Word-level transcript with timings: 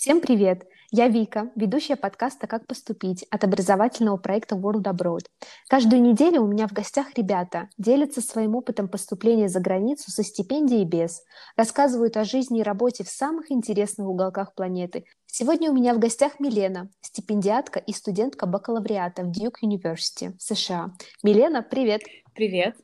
Всем 0.00 0.22
привет! 0.22 0.66
Я 0.90 1.08
Вика, 1.08 1.50
ведущая 1.56 1.94
подкаста 1.94 2.46
«Как 2.46 2.66
поступить» 2.66 3.26
от 3.30 3.44
образовательного 3.44 4.16
проекта 4.16 4.54
World 4.54 4.84
Abroad. 4.84 5.26
Каждую 5.68 6.00
неделю 6.00 6.40
у 6.40 6.46
меня 6.46 6.66
в 6.66 6.72
гостях 6.72 7.08
ребята 7.18 7.68
делятся 7.76 8.22
своим 8.22 8.54
опытом 8.54 8.88
поступления 8.88 9.50
за 9.50 9.60
границу 9.60 10.10
со 10.10 10.24
стипендией 10.24 10.86
без, 10.86 11.22
рассказывают 11.54 12.16
о 12.16 12.24
жизни 12.24 12.60
и 12.60 12.62
работе 12.62 13.04
в 13.04 13.10
самых 13.10 13.52
интересных 13.52 14.08
уголках 14.08 14.54
планеты. 14.54 15.04
Сегодня 15.26 15.70
у 15.70 15.74
меня 15.74 15.92
в 15.92 15.98
гостях 15.98 16.40
Милена, 16.40 16.88
стипендиатка 17.02 17.78
и 17.78 17.92
студентка 17.92 18.46
бакалавриата 18.46 19.24
в 19.24 19.26
Duke 19.26 19.56
University, 19.62 20.32
США. 20.38 20.94
Милена, 21.22 21.60
привет! 21.60 22.00
Привет! 22.32 22.74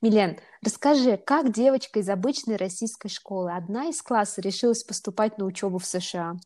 Милен, 0.00 0.38
расскажи, 0.62 1.16
как 1.16 1.52
девочка 1.52 2.00
из 2.00 2.08
обычной 2.08 2.56
российской 2.56 3.08
школы, 3.08 3.52
одна 3.52 3.88
из 3.88 4.02
класса, 4.02 4.40
решилась 4.40 4.84
поступать 4.84 5.38
на 5.38 5.44
учебу 5.44 5.78
в 5.78 5.86
США? 5.86 6.36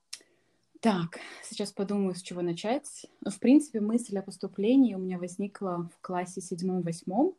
Так, 0.80 1.19
сейчас 1.42 1.72
подумаю, 1.72 2.14
с 2.14 2.22
чего 2.22 2.41
начать. 2.41 3.06
В 3.24 3.38
принципе, 3.41 3.80
мысль 3.80 4.16
о 4.19 4.22
поступлении 4.22 4.95
у 4.95 4.98
меня 4.98 5.19
возникла 5.19 5.91
в 5.92 6.00
классе 6.00 6.41
седьмом-восьмом, 6.41 7.34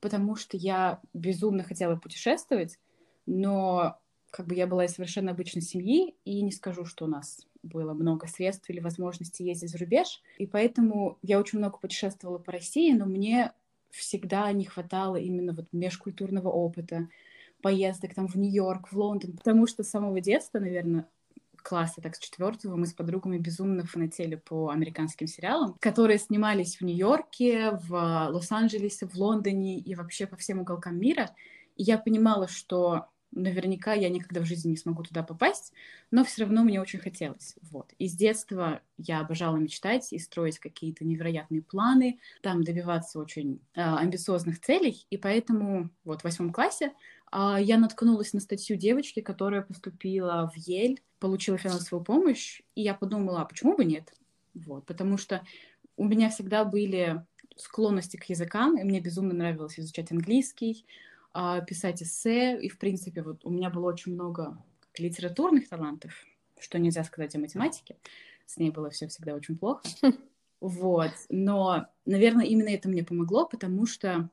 потому 0.00 0.36
что 0.36 0.56
я 0.56 1.00
безумно 1.12 1.64
хотела 1.64 1.96
путешествовать, 1.96 2.78
но 3.26 3.98
как 4.30 4.46
бы 4.46 4.54
я 4.54 4.66
была 4.68 4.84
из 4.84 4.92
совершенно 4.92 5.32
обычной 5.32 5.62
семьи, 5.62 6.14
и 6.24 6.40
не 6.42 6.52
скажу, 6.52 6.84
что 6.84 7.06
у 7.06 7.08
нас 7.08 7.46
было 7.64 7.94
много 7.94 8.28
средств 8.28 8.70
или 8.70 8.78
возможности 8.78 9.42
ездить 9.42 9.70
за 9.70 9.78
рубеж, 9.78 10.22
и 10.38 10.46
поэтому 10.46 11.18
я 11.22 11.40
очень 11.40 11.58
много 11.58 11.78
путешествовала 11.78 12.38
по 12.38 12.52
России, 12.52 12.92
но 12.92 13.06
мне 13.06 13.52
всегда 13.90 14.50
не 14.52 14.64
хватало 14.64 15.16
именно 15.16 15.52
вот 15.52 15.66
межкультурного 15.72 16.48
опыта, 16.48 17.08
поездок 17.62 18.14
там 18.14 18.28
в 18.28 18.36
Нью-Йорк, 18.36 18.92
в 18.92 18.96
Лондон, 18.98 19.36
потому 19.36 19.66
что 19.66 19.82
с 19.82 19.90
самого 19.90 20.20
детства, 20.20 20.58
наверное, 20.58 21.08
класса, 21.62 22.00
так 22.00 22.16
с 22.16 22.18
четвертого, 22.18 22.76
мы 22.76 22.86
с 22.86 22.94
подругами 22.94 23.38
безумно 23.38 23.84
фанатели 23.84 24.36
по 24.36 24.70
американским 24.70 25.26
сериалам, 25.26 25.76
которые 25.80 26.18
снимались 26.18 26.76
в 26.76 26.82
Нью-Йорке, 26.82 27.72
в 27.72 28.28
Лос-Анджелесе, 28.30 29.06
в 29.06 29.14
Лондоне 29.14 29.78
и 29.78 29.94
вообще 29.94 30.26
по 30.26 30.36
всем 30.36 30.60
уголкам 30.60 30.98
мира. 30.98 31.34
И 31.76 31.82
я 31.82 31.98
понимала, 31.98 32.48
что 32.48 33.06
наверняка 33.30 33.92
я 33.94 34.08
никогда 34.08 34.40
в 34.40 34.46
жизни 34.46 34.70
не 34.70 34.76
смогу 34.76 35.02
туда 35.02 35.22
попасть, 35.22 35.72
но 36.10 36.24
все 36.24 36.42
равно 36.42 36.62
мне 36.64 36.80
очень 36.80 36.98
хотелось. 36.98 37.56
Вот. 37.62 37.92
И 37.98 38.08
с 38.08 38.14
детства 38.14 38.80
я 38.96 39.20
обожала 39.20 39.56
мечтать 39.56 40.12
и 40.12 40.18
строить 40.18 40.58
какие-то 40.58 41.04
невероятные 41.04 41.62
планы, 41.62 42.18
там 42.42 42.64
добиваться 42.64 43.18
очень 43.18 43.60
э, 43.74 43.80
амбициозных 43.80 44.60
целей, 44.60 45.06
и 45.10 45.16
поэтому 45.16 45.90
вот 46.04 46.20
в 46.20 46.24
восьмом 46.24 46.52
классе 46.52 46.92
э, 47.32 47.56
я 47.60 47.78
наткнулась 47.78 48.32
на 48.32 48.40
статью 48.40 48.76
девочки, 48.76 49.20
которая 49.20 49.62
поступила 49.62 50.50
в 50.52 50.56
Ель, 50.56 51.00
получила 51.18 51.58
финансовую 51.58 52.04
помощь, 52.04 52.62
и 52.74 52.82
я 52.82 52.94
подумала, 52.94 53.42
а 53.42 53.44
почему 53.44 53.76
бы 53.76 53.84
нет? 53.84 54.12
Вот, 54.54 54.86
потому 54.86 55.18
что 55.18 55.42
у 55.96 56.04
меня 56.04 56.30
всегда 56.30 56.64
были 56.64 57.24
склонности 57.56 58.16
к 58.16 58.24
языкам, 58.24 58.78
и 58.78 58.84
мне 58.84 59.00
безумно 59.00 59.34
нравилось 59.34 59.78
изучать 59.78 60.12
английский, 60.12 60.86
писать 61.66 62.02
эссе, 62.02 62.60
и, 62.60 62.68
в 62.68 62.78
принципе, 62.78 63.22
вот 63.22 63.44
у 63.44 63.50
меня 63.50 63.70
было 63.70 63.86
очень 63.86 64.14
много 64.14 64.58
литературных 64.96 65.68
талантов, 65.68 66.12
что 66.58 66.78
нельзя 66.78 67.04
сказать 67.04 67.34
о 67.36 67.38
математике. 67.38 67.96
С 68.46 68.56
ней 68.56 68.70
было 68.70 68.90
все 68.90 69.08
всегда 69.08 69.34
очень 69.34 69.58
плохо. 69.58 69.82
Вот. 70.60 71.12
Но, 71.28 71.86
наверное, 72.04 72.44
именно 72.44 72.70
это 72.70 72.88
мне 72.88 73.04
помогло, 73.04 73.46
потому 73.46 73.86
что 73.86 74.28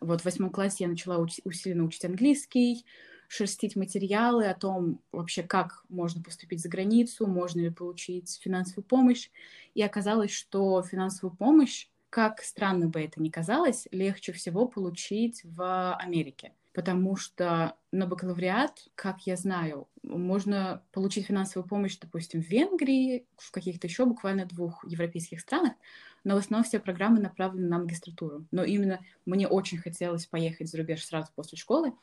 вот 0.00 0.22
в 0.22 0.24
восьмом 0.24 0.48
классе 0.48 0.84
я 0.84 0.88
начала 0.88 1.22
уч- 1.22 1.42
усиленно 1.44 1.84
учить 1.84 2.04
английский, 2.06 2.86
шерстить 3.28 3.76
материалы 3.76 4.46
о 4.46 4.54
том 4.54 5.00
вообще, 5.12 5.42
как 5.42 5.84
можно 5.88 6.22
поступить 6.22 6.62
за 6.62 6.68
границу, 6.68 7.26
можно 7.26 7.60
ли 7.60 7.70
получить 7.70 8.38
финансовую 8.42 8.84
помощь. 8.84 9.30
И 9.74 9.82
оказалось, 9.82 10.30
что 10.30 10.82
финансовую 10.82 11.36
помощь 11.36 11.88
как 12.14 12.42
странно 12.42 12.86
бы 12.86 13.00
это 13.02 13.20
ни 13.20 13.28
казалось, 13.28 13.88
легче 13.90 14.30
всего 14.30 14.68
получить 14.68 15.40
в 15.42 15.96
Америке. 15.96 16.52
Потому 16.72 17.16
что 17.16 17.74
на 17.90 18.06
бакалавриат, 18.06 18.86
как 18.94 19.22
я 19.26 19.34
знаю, 19.34 19.88
можно 20.04 20.84
получить 20.92 21.26
финансовую 21.26 21.68
помощь, 21.68 21.98
допустим, 21.98 22.40
в 22.40 22.46
Венгрии, 22.46 23.26
в 23.36 23.50
каких-то 23.50 23.88
еще 23.88 24.04
буквально 24.04 24.46
двух 24.46 24.84
европейских 24.88 25.40
странах, 25.40 25.72
но 26.22 26.36
в 26.36 26.38
основном 26.38 26.62
все 26.62 26.78
программы 26.78 27.18
направлены 27.18 27.66
на 27.66 27.80
магистратуру. 27.80 28.46
Но 28.52 28.62
именно 28.62 29.00
мне 29.26 29.48
очень 29.48 29.78
хотелось 29.78 30.26
поехать 30.26 30.70
за 30.70 30.78
рубеж 30.78 31.04
сразу 31.04 31.32
после 31.34 31.58
школы, 31.58 31.94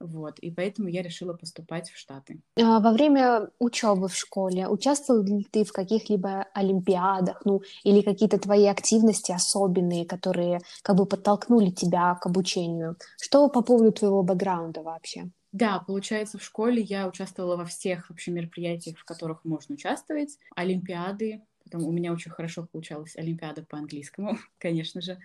вот, 0.00 0.38
и 0.40 0.50
поэтому 0.50 0.88
я 0.88 1.02
решила 1.02 1.34
поступать 1.34 1.90
в 1.90 1.96
Штаты. 1.96 2.40
А 2.56 2.80
во 2.80 2.92
время 2.92 3.48
учебы 3.58 4.08
в 4.08 4.16
школе 4.16 4.68
участвовал 4.68 5.22
ли 5.22 5.46
ты 5.50 5.64
в 5.64 5.72
каких-либо 5.72 6.46
олимпиадах, 6.52 7.42
ну, 7.44 7.62
или 7.84 8.02
какие-то 8.02 8.38
твои 8.38 8.66
активности 8.66 9.32
особенные, 9.32 10.04
которые 10.04 10.60
как 10.82 10.96
бы 10.96 11.06
подтолкнули 11.06 11.70
тебя 11.70 12.14
к 12.16 12.26
обучению? 12.26 12.96
Что 13.20 13.48
по 13.48 13.62
поводу 13.62 13.92
твоего 13.92 14.22
бэкграунда 14.22 14.82
вообще? 14.82 15.30
Да, 15.52 15.78
получается, 15.78 16.38
в 16.38 16.42
школе 16.42 16.82
я 16.82 17.06
участвовала 17.06 17.56
во 17.56 17.64
всех 17.64 18.10
вообще 18.10 18.32
мероприятиях, 18.32 18.98
в 18.98 19.04
которых 19.04 19.44
можно 19.44 19.74
участвовать. 19.76 20.36
Олимпиады, 20.56 21.42
потом 21.62 21.84
у 21.84 21.92
меня 21.92 22.12
очень 22.12 22.32
хорошо 22.32 22.66
получалась 22.70 23.16
Олимпиада 23.16 23.62
по 23.62 23.78
английскому, 23.78 24.36
конечно 24.58 25.00
же. 25.00 25.18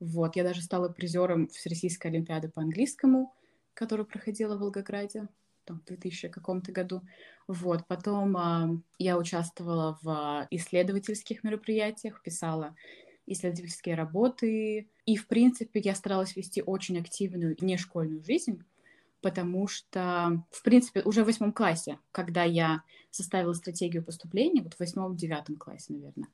Вот, 0.00 0.36
я 0.36 0.44
даже 0.44 0.62
стала 0.62 0.88
призером 0.88 1.48
Всероссийской 1.48 2.10
Олимпиады 2.10 2.48
по 2.48 2.60
английскому 2.60 3.32
которая 3.78 4.04
проходила 4.04 4.56
в 4.56 4.58
Волгограде 4.58 5.28
там, 5.64 5.78
в 5.78 5.84
2000 5.84 6.30
каком-то 6.30 6.72
году. 6.72 7.02
Вот. 7.46 7.86
Потом 7.86 8.36
э, 8.36 8.80
я 8.98 9.16
участвовала 9.16 9.96
в 10.02 10.48
исследовательских 10.50 11.44
мероприятиях, 11.44 12.20
писала 12.20 12.74
исследовательские 13.26 13.94
работы. 13.94 14.88
И, 15.06 15.16
в 15.16 15.28
принципе, 15.28 15.78
я 15.78 15.94
старалась 15.94 16.34
вести 16.34 16.60
очень 16.60 16.98
активную 16.98 17.54
внешкольную 17.60 18.24
жизнь, 18.24 18.64
потому 19.20 19.68
что, 19.68 20.42
в 20.50 20.64
принципе, 20.64 21.02
уже 21.02 21.22
в 21.22 21.26
восьмом 21.26 21.52
классе, 21.52 22.00
когда 22.10 22.42
я 22.42 22.82
составила 23.12 23.52
стратегию 23.52 24.02
поступления, 24.02 24.62
вот 24.62 24.74
в 24.74 24.80
восьмом-девятом 24.80 25.54
классе, 25.54 25.92
наверное, 25.92 26.28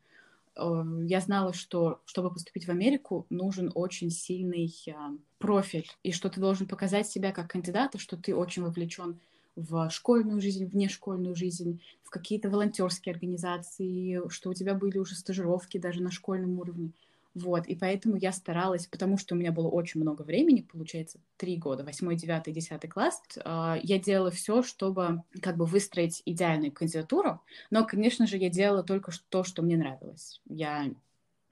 я 0.56 1.20
знала, 1.20 1.53
что 1.53 2.00
чтобы 2.04 2.31
поступить 2.31 2.66
в 2.66 2.70
Америку, 2.70 3.26
нужен 3.31 3.70
очень 3.75 4.10
сильный 4.10 4.72
а, 4.88 5.10
профиль, 5.38 5.91
и 6.03 6.12
что 6.12 6.28
ты 6.28 6.41
должен 6.41 6.69
показать 6.69 7.09
себя 7.09 7.32
как 7.32 7.50
кандидата, 7.50 7.98
что 7.98 8.16
ты 8.16 8.34
очень 8.34 8.62
вовлечен 8.62 9.19
в 9.56 9.88
школьную 9.91 10.41
жизнь, 10.41 10.66
внешкольную 10.66 11.34
жизнь, 11.34 11.81
в 12.03 12.10
какие-то 12.10 12.50
волонтерские 12.50 13.12
организации, 13.12 14.28
что 14.28 14.50
у 14.50 14.54
тебя 14.54 14.75
были 14.75 14.98
уже 14.98 15.14
стажировки 15.14 15.78
даже 15.78 16.03
на 16.03 16.10
школьном 16.10 16.59
уровне. 16.59 16.91
Вот, 17.34 17.67
и 17.67 17.75
поэтому 17.75 18.17
я 18.17 18.31
старалась, 18.31 18.87
потому 18.87 19.19
что 19.19 19.34
у 19.34 19.39
меня 19.39 19.50
было 19.50 19.69
очень 19.69 20.00
много 20.00 20.22
времени, 20.22 20.61
получается, 20.61 21.19
три 21.37 21.56
года, 21.56 21.83
восьмой, 21.83 22.15
девятый, 22.15 22.53
десятый 22.53 22.89
класс, 22.89 23.21
э, 23.37 23.77
я 23.83 23.99
делала 23.99 24.31
все, 24.31 24.62
чтобы 24.62 25.22
как 25.43 25.56
бы 25.56 25.67
выстроить 25.67 26.23
идеальную 26.25 26.71
кандидатуру, 26.71 27.41
но, 27.71 27.84
конечно 27.84 28.28
же, 28.28 28.37
я 28.37 28.50
делала 28.50 28.84
только 28.84 29.11
то, 29.31 29.43
что 29.43 29.62
мне 29.62 29.77
нравилось. 29.77 30.41
Я, 30.49 30.93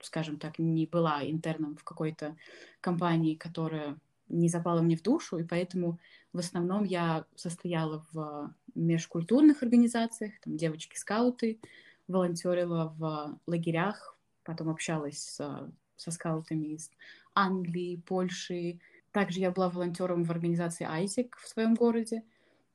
скажем 0.01 0.39
так, 0.39 0.57
не 0.57 0.85
была 0.85 1.21
интерном 1.21 1.75
в 1.75 1.83
какой-то 1.83 2.37
компании, 2.79 3.35
которая 3.35 3.97
не 4.29 4.47
запала 4.47 4.81
мне 4.81 4.95
в 4.95 5.01
душу, 5.01 5.37
и 5.37 5.43
поэтому 5.43 5.99
в 6.31 6.39
основном 6.39 6.85
я 6.85 7.25
состояла 7.35 8.05
в 8.13 8.53
межкультурных 8.73 9.63
организациях, 9.63 10.33
там 10.41 10.55
девочки-скауты, 10.55 11.59
волонтерила 12.07 12.93
в 12.97 13.39
лагерях, 13.47 14.12
потом 14.43 14.69
общалась 14.69 15.19
с, 15.19 15.71
со 15.95 16.11
скаутами 16.11 16.67
из 16.67 16.91
Англии, 17.35 18.01
Польши. 18.05 18.79
Также 19.11 19.39
я 19.39 19.51
была 19.51 19.69
волонтером 19.69 20.23
в 20.23 20.31
организации 20.31 20.85
Айзек 20.85 21.37
в 21.37 21.47
своем 21.47 21.75
городе. 21.75 22.23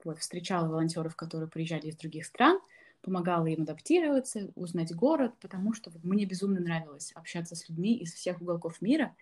Вот, 0.04 0.18
встречала 0.18 0.68
волонтеров, 0.68 1.16
которые 1.16 1.48
приезжали 1.48 1.88
из 1.88 1.96
других 1.96 2.24
стран, 2.24 2.60
помогала 3.02 3.46
им 3.46 3.62
адаптироваться, 3.62 4.50
узнать 4.54 4.94
город, 4.94 5.34
потому 5.40 5.74
что 5.74 5.90
мне 6.02 6.24
безумно 6.24 6.60
нравилось 6.60 7.12
общаться 7.14 7.56
с 7.56 7.68
людьми 7.68 7.96
из 7.96 8.14
всех 8.14 8.40
уголков 8.40 8.80
мира. 8.80 9.14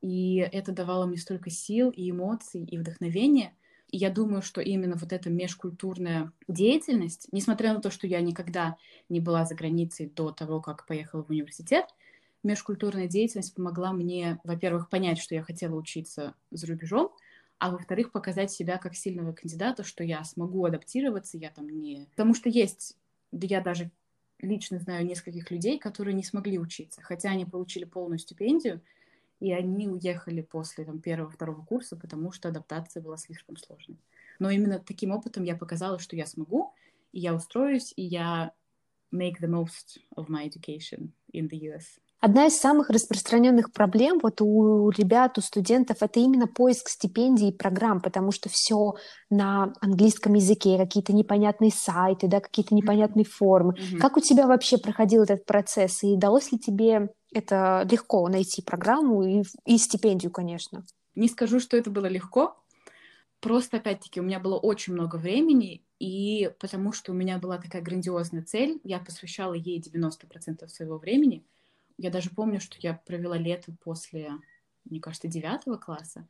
И 0.00 0.36
это 0.36 0.72
давало 0.72 1.06
мне 1.06 1.16
столько 1.16 1.50
сил 1.50 1.90
и 1.90 2.10
эмоций, 2.10 2.64
и 2.64 2.78
вдохновения. 2.78 3.52
И 3.88 3.96
я 3.96 4.10
думаю, 4.10 4.42
что 4.42 4.60
именно 4.60 4.96
вот 4.96 5.12
эта 5.12 5.30
межкультурная 5.30 6.32
деятельность, 6.46 7.28
несмотря 7.32 7.72
на 7.72 7.80
то, 7.80 7.90
что 7.90 8.06
я 8.06 8.20
никогда 8.20 8.76
не 9.08 9.20
была 9.20 9.44
за 9.44 9.54
границей 9.54 10.10
до 10.14 10.30
того, 10.30 10.60
как 10.60 10.86
поехала 10.86 11.24
в 11.24 11.30
университет, 11.30 11.86
межкультурная 12.42 13.08
деятельность 13.08 13.54
помогла 13.54 13.92
мне, 13.92 14.38
во-первых, 14.44 14.90
понять, 14.90 15.18
что 15.18 15.34
я 15.34 15.42
хотела 15.42 15.74
учиться 15.74 16.34
за 16.50 16.66
рубежом, 16.66 17.10
а 17.58 17.70
во-вторых, 17.70 18.12
показать 18.12 18.52
себя 18.52 18.78
как 18.78 18.94
сильного 18.94 19.32
кандидата, 19.32 19.82
что 19.82 20.04
я 20.04 20.22
смогу 20.22 20.64
адаптироваться, 20.64 21.38
я 21.38 21.50
там 21.50 21.68
не... 21.68 22.06
Потому 22.10 22.34
что 22.34 22.48
есть, 22.48 22.96
да 23.32 23.46
я 23.46 23.60
даже 23.60 23.90
лично 24.40 24.78
знаю 24.78 25.04
нескольких 25.04 25.50
людей, 25.50 25.78
которые 25.78 26.14
не 26.14 26.22
смогли 26.22 26.58
учиться, 26.58 27.02
хотя 27.02 27.30
они 27.30 27.44
получили 27.44 27.84
полную 27.84 28.18
стипендию, 28.18 28.80
и 29.40 29.52
они 29.52 29.88
уехали 29.88 30.40
после 30.40 30.84
там, 30.84 31.00
первого-второго 31.00 31.64
курса, 31.64 31.96
потому 31.96 32.32
что 32.32 32.48
адаптация 32.48 33.02
была 33.02 33.16
слишком 33.16 33.56
сложной. 33.56 33.98
Но 34.38 34.50
именно 34.50 34.78
таким 34.78 35.12
опытом 35.12 35.44
я 35.44 35.56
показала, 35.56 35.98
что 35.98 36.16
я 36.16 36.26
смогу, 36.26 36.72
и 37.12 37.20
я 37.20 37.34
устроюсь, 37.34 37.92
и 37.96 38.02
я 38.02 38.52
make 39.12 39.40
the 39.40 39.48
most 39.48 40.00
of 40.16 40.28
my 40.28 40.48
education 40.48 41.10
in 41.32 41.48
the 41.48 41.58
US. 41.72 41.84
Одна 42.20 42.46
из 42.46 42.56
самых 42.58 42.90
распространенных 42.90 43.72
проблем 43.72 44.18
вот 44.20 44.40
у 44.40 44.90
ребят, 44.90 45.38
у 45.38 45.40
студентов, 45.40 45.98
это 46.00 46.18
именно 46.18 46.48
поиск 46.48 46.88
стипендий 46.88 47.50
и 47.50 47.56
программ, 47.56 48.00
потому 48.00 48.32
что 48.32 48.48
все 48.48 48.94
на 49.30 49.72
английском 49.80 50.34
языке, 50.34 50.78
какие-то 50.78 51.12
непонятные 51.12 51.70
сайты, 51.70 52.26
да, 52.26 52.40
какие-то 52.40 52.74
непонятные 52.74 53.24
формы. 53.24 53.74
Mm-hmm. 53.74 53.98
Как 53.98 54.16
у 54.16 54.20
тебя 54.20 54.48
вообще 54.48 54.78
проходил 54.78 55.22
этот 55.22 55.46
процесс, 55.46 56.02
и 56.02 56.14
удалось 56.14 56.50
ли 56.50 56.58
тебе 56.58 57.10
это 57.32 57.86
легко 57.90 58.28
найти 58.28 58.62
программу 58.62 59.22
и, 59.22 59.42
и 59.66 59.78
стипендию, 59.78 60.30
конечно? 60.30 60.84
Не 61.14 61.28
скажу, 61.28 61.60
что 61.60 61.76
это 61.76 61.90
было 61.90 62.06
легко, 62.06 62.56
просто, 63.40 63.78
опять-таки, 63.78 64.20
у 64.20 64.24
меня 64.24 64.40
было 64.40 64.56
очень 64.56 64.92
много 64.92 65.16
времени, 65.16 65.82
и 65.98 66.50
потому 66.60 66.92
что 66.92 67.12
у 67.12 67.14
меня 67.14 67.38
была 67.38 67.58
такая 67.58 67.82
грандиозная 67.82 68.42
цель, 68.42 68.80
я 68.84 68.98
посвящала 68.98 69.54
ей 69.54 69.80
90% 69.80 70.68
своего 70.68 70.98
времени— 70.98 71.44
я 71.98 72.10
даже 72.10 72.30
помню, 72.30 72.60
что 72.60 72.76
я 72.80 72.94
провела 72.94 73.36
лето 73.36 73.72
после, 73.82 74.30
мне 74.84 75.00
кажется, 75.00 75.26
девятого 75.26 75.76
класса, 75.76 76.26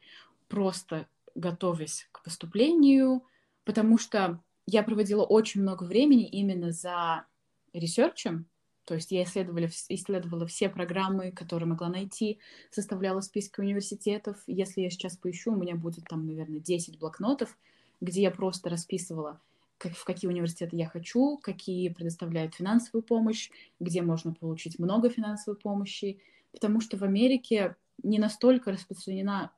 просто 0.48 1.06
готовясь 1.34 2.08
к 2.10 2.24
поступлению, 2.24 3.22
потому 3.64 3.98
что 3.98 4.42
я 4.66 4.82
проводила 4.82 5.24
очень 5.24 5.60
много 5.60 5.84
времени 5.84 6.26
именно 6.26 6.72
за 6.72 7.26
ресерчем, 7.74 8.46
то 8.88 8.94
есть 8.94 9.11
я 9.11 9.25
исследовала, 9.25 9.67
исследовала 9.90 10.46
все 10.46 10.70
программы, 10.70 11.31
которые 11.31 11.69
могла 11.69 11.90
найти, 11.90 12.38
составляла 12.70 13.20
списки 13.20 13.61
университетов. 13.61 14.38
Если 14.46 14.81
я 14.81 14.88
сейчас 14.88 15.14
поищу, 15.14 15.52
у 15.52 15.56
меня 15.56 15.75
будет 15.75 16.05
там, 16.08 16.26
наверное, 16.26 16.58
10 16.58 16.99
блокнотов, 16.99 17.55
где 18.00 18.23
я 18.23 18.31
просто 18.31 18.70
расписывала, 18.70 19.43
как, 19.76 19.93
в 19.93 20.06
какие 20.06 20.31
университеты 20.31 20.75
я 20.76 20.88
хочу, 20.88 21.37
какие 21.37 21.90
предоставляют 21.90 22.55
финансовую 22.55 23.02
помощь, 23.02 23.50
где 23.79 24.00
можно 24.00 24.32
получить 24.32 24.79
много 24.79 25.11
финансовой 25.11 25.61
помощи, 25.61 26.19
потому 26.50 26.81
что 26.81 26.96
в 26.96 27.05
Америке 27.05 27.76
не 28.02 28.19
настолько 28.19 28.73
распространена 28.73 29.52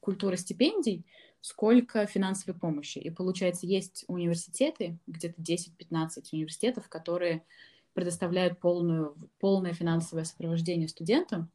культура 0.00 0.34
стипендий, 0.34 1.06
сколько 1.40 2.04
финансовой 2.06 2.58
помощи. 2.58 2.98
И 2.98 3.10
получается, 3.10 3.64
есть 3.64 4.04
университеты, 4.08 4.98
где-то 5.06 5.40
10-15 5.40 6.24
университетов, 6.32 6.88
которые 6.88 7.44
предоставляют 7.94 8.58
полную, 8.58 9.16
полное 9.38 9.72
финансовое 9.72 10.24
сопровождение 10.24 10.88
студентам, 10.88 11.50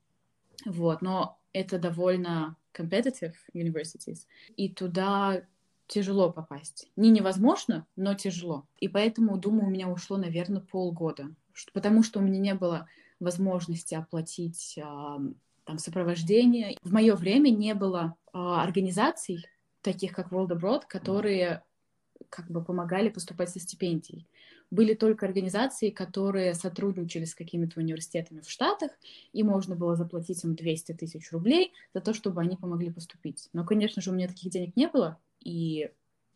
вот, 0.65 1.01
но 1.01 1.39
это 1.53 1.79
довольно 1.79 2.55
competitive 2.73 3.33
universities, 3.53 4.25
и 4.55 4.69
туда 4.69 5.43
тяжело 5.87 6.31
попасть. 6.31 6.89
Не 6.95 7.09
невозможно, 7.09 7.87
но 7.95 8.13
тяжело. 8.13 8.65
И 8.79 8.87
поэтому, 8.87 9.37
думаю, 9.37 9.67
у 9.67 9.71
меня 9.71 9.87
ушло, 9.87 10.17
наверное, 10.17 10.61
полгода. 10.61 11.31
Потому 11.73 12.03
что 12.03 12.19
у 12.19 12.21
меня 12.21 12.39
не 12.39 12.53
было 12.53 12.87
возможности 13.19 13.95
оплатить 13.95 14.77
а, 14.83 15.19
там 15.63 15.77
сопровождение. 15.79 16.77
В 16.83 16.91
мое 16.91 17.15
время 17.15 17.49
не 17.49 17.73
было 17.73 18.15
а, 18.33 18.61
организаций, 18.63 19.45
таких 19.81 20.11
как 20.11 20.31
World 20.31 20.49
Abroad, 20.49 20.81
которые 20.87 21.63
как 22.29 22.49
бы 22.49 22.63
помогали 22.63 23.09
поступать 23.09 23.49
со 23.49 23.59
стипендией. 23.59 24.25
Были 24.69 24.93
только 24.93 25.25
организации, 25.25 25.91
которые 25.91 26.53
сотрудничали 26.53 27.23
с 27.23 27.33
какими-то 27.33 27.79
университетами 27.79 28.41
в 28.41 28.49
Штатах, 28.49 28.91
и 29.31 29.43
можно 29.43 29.75
было 29.75 29.95
заплатить 29.95 30.43
им 30.43 30.55
200 30.55 30.93
тысяч 30.93 31.31
рублей 31.31 31.71
за 31.93 32.01
то, 32.01 32.13
чтобы 32.13 32.41
они 32.41 32.57
помогли 32.57 32.91
поступить. 32.91 33.49
Но, 33.53 33.63
конечно 33.65 34.01
же, 34.01 34.11
у 34.11 34.13
меня 34.13 34.27
таких 34.27 34.51
денег 34.51 34.75
не 34.75 34.87
было, 34.87 35.17
и 35.41 35.89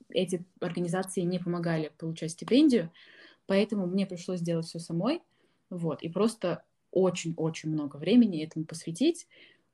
эти 0.10 0.45
организации 0.60 1.22
не 1.22 1.39
помогали 1.39 1.92
получать 1.98 2.31
стипендию, 2.31 2.89
поэтому 3.48 3.86
мне 3.86 4.06
пришлось 4.06 4.39
сделать 4.39 4.66
все 4.66 4.80
самой, 4.80 5.22
вот, 5.69 6.01
и 6.01 6.10
просто 6.10 6.63
очень-очень 6.92 7.69
много 7.69 7.98
времени 7.98 8.44
этому 8.44 8.66
посвятить 8.66 9.27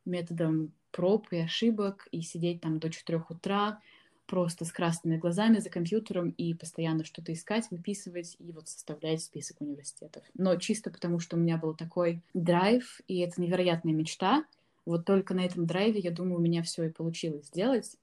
методом 0.05 0.71
проб 0.91 1.27
и 1.31 1.37
ошибок, 1.37 2.07
и 2.11 2.21
сидеть 2.21 2.61
там 2.61 2.79
до 2.79 2.89
4 2.89 3.23
утра, 3.29 3.81
просто 4.27 4.65
с 4.65 4.71
красными 4.71 5.17
глазами 5.17 5.57
за 5.59 5.69
компьютером 5.69 6.29
и 6.31 6.53
постоянно 6.53 7.03
что-то 7.03 7.33
искать, 7.33 7.65
выписывать 7.71 8.35
и 8.39 8.51
вот 8.51 8.67
составлять 8.67 9.23
список 9.23 9.61
университетов. 9.61 10.23
Но 10.35 10.55
чисто 10.57 10.91
потому, 10.91 11.19
что 11.19 11.35
у 11.35 11.39
меня 11.39 11.57
был 11.57 11.73
такой 11.73 12.21
драйв, 12.33 13.01
и 13.07 13.19
это 13.19 13.41
невероятная 13.41 13.93
мечта, 13.93 14.45
вот 14.85 15.05
только 15.05 15.33
на 15.33 15.45
этом 15.45 15.65
драйве, 15.65 15.99
я 15.99 16.11
думаю, 16.11 16.37
у 16.37 16.41
меня 16.41 16.61
все 16.61 16.83
и 16.83 16.89
получилось 16.89 17.47
сделать 17.47 17.97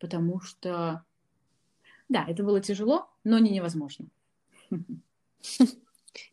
потому 0.00 0.40
что, 0.40 1.04
да, 2.08 2.24
это 2.26 2.42
было 2.42 2.60
тяжело, 2.60 3.08
но 3.22 3.38
не 3.38 3.50
невозможно. 3.50 4.06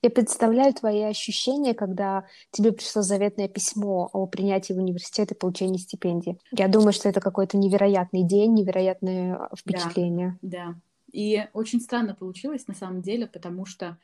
Я 0.02 0.10
представляю 0.10 0.74
твои 0.74 1.02
ощущения, 1.02 1.74
когда 1.74 2.26
тебе 2.52 2.72
пришло 2.72 3.02
заветное 3.02 3.48
письмо 3.48 4.10
о 4.12 4.26
принятии 4.26 4.74
в 4.74 4.78
университет 4.78 5.32
и 5.32 5.36
получении 5.36 5.78
стипендии. 5.78 6.40
Я 6.52 6.68
думаю, 6.68 6.94
что 6.94 7.10
это 7.10 7.22
какой-то 7.22 7.58
невероятный 7.58 8.24
день, 8.24 8.54
невероятное 8.54 9.50
впечатление. 9.58 10.38
Да, 10.42 10.66
да. 10.66 10.76
И 11.12 11.48
очень 11.54 11.80
странно 11.80 12.16
получилось 12.16 12.68
на 12.68 12.74
самом 12.74 13.02
деле, 13.02 13.28
потому 13.28 13.66
что 13.66 13.98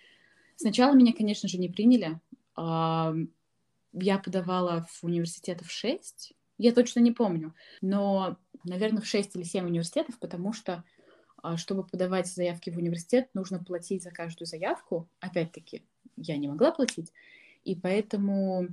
сначала 0.55 0.93
меня, 0.93 1.13
конечно 1.13 1.49
же, 1.49 1.57
не 1.57 1.69
приняли. 1.69 2.19
Я 2.55 4.17
подавала 4.17 4.87
в 4.89 5.03
университетов 5.03 5.69
шесть, 5.69 6.33
я 6.57 6.71
точно 6.71 6.99
не 6.99 7.11
помню, 7.11 7.53
но 7.81 8.37
наверное, 8.63 9.01
в 9.01 9.05
6 9.05 9.35
или 9.35 9.43
7 9.43 9.65
университетов, 9.65 10.19
потому 10.19 10.53
что, 10.53 10.73
а, 10.73 10.83
чтобы 11.57 11.83
подавать 11.83 12.27
заявки 12.27 12.69
в 12.69 12.77
университет, 12.77 13.29
нужно 13.33 13.63
платить 13.63 14.03
за 14.03 14.11
каждую 14.11 14.47
заявку. 14.47 15.07
Опять-таки, 15.19 15.83
я 16.15 16.37
не 16.37 16.47
могла 16.47 16.71
платить, 16.71 17.11
и 17.63 17.75
поэтому 17.75 18.67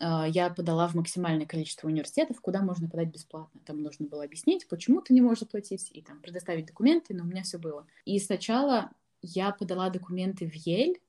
а, 0.00 0.26
я 0.28 0.50
подала 0.50 0.88
в 0.88 0.94
максимальное 0.94 1.46
количество 1.46 1.88
университетов, 1.88 2.40
куда 2.40 2.62
можно 2.62 2.88
подать 2.88 3.08
бесплатно. 3.08 3.60
Там 3.64 3.82
нужно 3.82 4.06
было 4.06 4.24
объяснить, 4.24 4.68
почему 4.68 5.00
ты 5.00 5.14
не 5.14 5.20
можешь 5.20 5.48
платить, 5.48 5.90
и 5.92 6.02
там 6.02 6.20
предоставить 6.20 6.66
документы, 6.66 7.14
но 7.14 7.24
у 7.24 7.26
меня 7.26 7.42
все 7.42 7.58
было. 7.58 7.86
И 8.04 8.18
сначала 8.18 8.90
я 9.20 9.50
подала 9.50 9.90
документы 9.90 10.48
в 10.48 10.54
Ель 10.54 11.00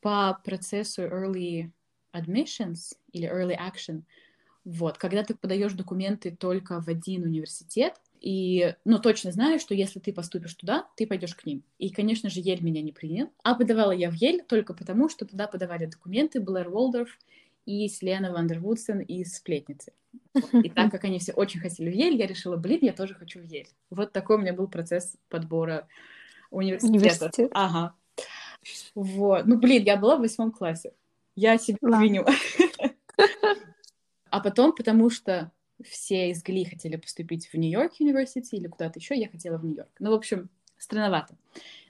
по 0.00 0.40
процессу 0.44 1.02
Early 1.02 1.70
Admissions 2.12 2.96
или 3.12 3.28
Early 3.28 3.56
Action— 3.56 4.02
вот, 4.64 4.98
когда 4.98 5.22
ты 5.24 5.34
подаешь 5.34 5.72
документы 5.72 6.30
только 6.30 6.80
в 6.80 6.88
один 6.88 7.24
университет, 7.24 8.00
и, 8.20 8.74
ну, 8.84 8.98
точно 8.98 9.32
знаешь, 9.32 9.62
что 9.62 9.74
если 9.74 9.98
ты 9.98 10.12
поступишь 10.12 10.54
туда, 10.54 10.86
ты 10.96 11.06
пойдешь 11.06 11.34
к 11.34 11.46
ним. 11.46 11.62
И, 11.78 11.90
конечно 11.90 12.28
же, 12.28 12.40
Ель 12.40 12.62
меня 12.62 12.82
не 12.82 12.92
принял. 12.92 13.30
А 13.42 13.54
подавала 13.54 13.92
я 13.92 14.10
в 14.10 14.14
Ель 14.14 14.42
только 14.42 14.74
потому, 14.74 15.08
что 15.08 15.24
туда 15.24 15.46
подавали 15.46 15.86
документы 15.86 16.40
Блэр 16.40 16.68
Уолдорф 16.68 17.18
и 17.64 17.88
Селена 17.88 18.30
Вандервудсен 18.30 19.00
из 19.00 19.36
«Сплетницы». 19.36 19.92
И 20.52 20.68
так 20.68 20.90
как 20.90 21.04
они 21.04 21.18
все 21.18 21.32
очень 21.32 21.60
хотели 21.60 21.90
в 21.90 21.94
Ель, 21.94 22.16
я 22.16 22.26
решила, 22.26 22.56
блин, 22.56 22.80
я 22.82 22.92
тоже 22.92 23.14
хочу 23.14 23.40
в 23.40 23.44
Ель. 23.44 23.68
Вот 23.88 24.12
такой 24.12 24.36
у 24.36 24.40
меня 24.40 24.52
был 24.52 24.68
процесс 24.68 25.16
подбора 25.28 25.88
университета. 26.50 26.92
Университет. 26.92 27.50
Ага. 27.54 27.94
Вот. 28.94 29.46
Ну, 29.46 29.56
блин, 29.56 29.84
я 29.84 29.96
была 29.96 30.16
в 30.16 30.20
восьмом 30.20 30.52
классе. 30.52 30.92
Я 31.36 31.56
себя 31.56 31.78
виню. 32.00 32.26
А 34.30 34.40
потом, 34.40 34.74
потому 34.74 35.10
что 35.10 35.50
все 35.88 36.30
из 36.30 36.42
Гли 36.42 36.64
хотели 36.64 36.96
поступить 36.96 37.48
в 37.48 37.54
Нью-Йорк 37.54 37.94
университет 38.00 38.52
или 38.52 38.68
куда-то 38.68 38.98
еще, 38.98 39.14
я 39.16 39.28
хотела 39.28 39.58
в 39.58 39.64
Нью-Йорк. 39.64 39.90
Ну, 39.98 40.10
в 40.10 40.14
общем, 40.14 40.48
странновато. 40.78 41.34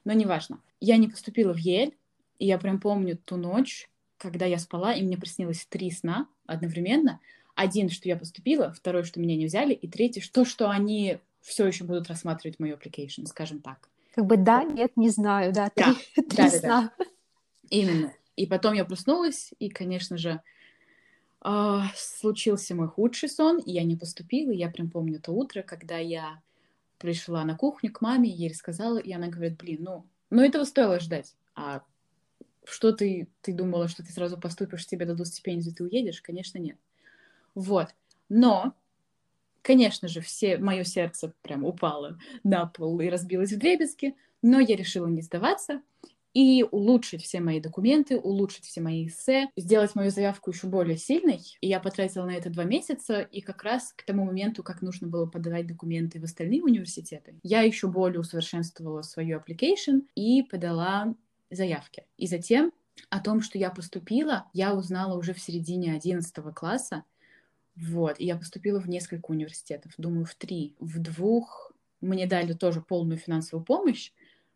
Но 0.05 0.13
неважно. 0.13 0.61
Я 0.81 0.97
не 0.97 1.09
поступила 1.09 1.53
в 1.53 1.59
Ель, 1.59 1.95
и 2.39 2.47
я 2.47 2.59
прям 2.59 2.81
помню 2.81 3.17
ту 3.17 3.37
ночь, 3.37 3.91
когда 4.19 4.47
я 4.47 4.59
спала, 4.59 4.95
и 4.95 5.03
мне 5.03 5.17
приснилось 5.17 5.67
три 5.67 5.91
сна 5.91 6.27
одновременно. 6.47 7.21
Один, 7.55 7.91
что 7.91 8.09
я 8.09 8.17
поступила, 8.17 8.73
второй, 8.73 9.05
что 9.05 9.21
меня 9.21 9.37
не 9.37 9.47
взяли, 9.47 9.75
и 9.75 9.89
третий, 9.89 10.21
что, 10.21 10.45
что 10.45 10.71
они 10.71 11.19
все 11.41 11.67
еще 11.67 11.85
будут 11.85 12.09
рассматривать 12.09 12.59
мою 12.59 12.77
application, 12.77 13.27
скажем 13.27 13.61
так. 13.61 13.89
Как 14.15 14.27
бы 14.27 14.37
да, 14.37 14.65
нет, 14.65 14.93
не 14.97 15.11
знаю, 15.11 15.53
да, 15.53 15.71
три, 15.75 15.85
да, 15.85 16.23
три 16.23 16.37
да, 16.37 16.51
сна. 16.51 16.83
Да, 16.99 17.05
да. 17.05 17.11
Именно. 17.71 18.13
И 18.37 18.47
потом 18.47 18.75
я 18.75 18.85
проснулась, 18.85 19.53
и, 19.59 19.69
конечно 19.69 20.17
же, 20.17 20.41
Uh, 21.43 21.85
случился 21.97 22.75
мой 22.75 22.89
худший 22.89 23.31
сон, 23.31 23.61
и 23.61 23.73
я 23.73 23.83
не 23.85 23.97
поступила. 23.97 24.51
Я 24.51 24.69
прям 24.69 24.91
помню 24.91 25.19
то 25.21 25.33
утро, 25.33 25.63
когда 25.63 25.97
я 25.97 26.43
пришла 26.99 27.45
на 27.45 27.57
кухню 27.57 27.91
к 27.91 28.03
маме, 28.03 28.29
ей 28.29 28.51
рассказала, 28.51 28.99
и 28.99 29.11
она 29.11 29.29
говорит, 29.29 29.57
блин, 29.57 29.79
ну, 29.81 30.07
ну 30.29 30.43
этого 30.43 30.65
стоило 30.65 31.01
ждать. 31.01 31.35
А 31.55 31.83
что 32.65 32.93
ты, 32.93 33.27
ты 33.41 33.55
думала, 33.55 33.89
что 33.89 34.05
ты 34.05 34.13
сразу 34.13 34.39
поступишь, 34.39 34.87
тебе 34.87 35.07
дадут 35.07 35.29
стипендию, 35.29 35.75
ты 35.75 35.83
уедешь? 35.85 36.21
Конечно, 36.21 36.59
нет. 36.59 36.77
Вот. 37.55 37.89
Но, 38.29 38.75
конечно 39.63 40.09
же, 40.09 40.21
все, 40.21 40.59
мое 40.59 40.85
сердце 40.85 41.33
прям 41.41 41.65
упало 41.65 42.19
на 42.45 42.67
пол 42.67 43.01
и 43.01 43.09
разбилось 43.09 43.53
в 43.53 43.59
дребезги, 43.59 44.15
но 44.43 44.61
я 44.61 44.77
решила 44.77 45.07
не 45.07 45.23
сдаваться, 45.23 45.81
и 46.35 46.65
улучшить 46.71 47.23
все 47.23 47.41
мои 47.41 47.61
документы, 47.61 48.19
улучшить 48.19 48.65
все 48.65 48.81
мои 48.81 49.07
эссе, 49.07 49.49
сделать 49.57 49.95
мою 49.95 50.11
заявку 50.11 50.51
еще 50.51 50.67
более 50.67 50.97
сильной. 50.97 51.41
И 51.61 51.69
я 51.69 51.81
потратила 51.81 52.25
на 52.25 52.33
это 52.33 52.51
два 52.51 52.65
месяца, 52.65 53.21
и 53.21 53.41
как 53.41 53.63
раз 53.63 53.93
к 53.93 54.05
тому 54.05 54.25
моменту, 54.25 54.63
как 54.63 54.83
нужно 54.83 55.09
было 55.09 55.27
подавать 55.27 55.67
документы 55.67 56.21
в 56.21 56.25
остальные 56.25 56.63
университеты, 56.63 57.39
я 57.43 57.63
еще 57.63 57.89
более 57.89 58.21
усовершенствовала 58.21 59.03
свою 59.03 59.39
application 59.39 60.03
и 60.15 60.43
подала 60.43 61.15
заявки. 61.51 62.05
И 62.17 62.27
затем 62.27 62.73
о 63.09 63.21
том, 63.21 63.41
что 63.41 63.59
я 63.59 63.71
поступила, 63.71 64.47
я 64.53 64.75
узнала 64.75 65.17
уже 65.17 65.33
в 65.33 65.41
середине 65.41 65.95
11 65.95 66.33
класса. 66.55 67.05
Вот, 67.77 68.21
и 68.21 68.27
я 68.27 68.37
поступила 68.37 68.81
в 68.81 68.89
несколько 68.89 69.31
университетов, 69.31 69.93
думаю, 69.97 70.27
в 70.27 70.35
три. 70.35 70.75
В 70.81 70.99
двух 71.01 71.73
мне 72.01 72.27
дали 72.27 72.53
тоже 72.53 72.83
полную 72.83 73.19
финансовую 73.19 73.65
помощь, 73.65 74.13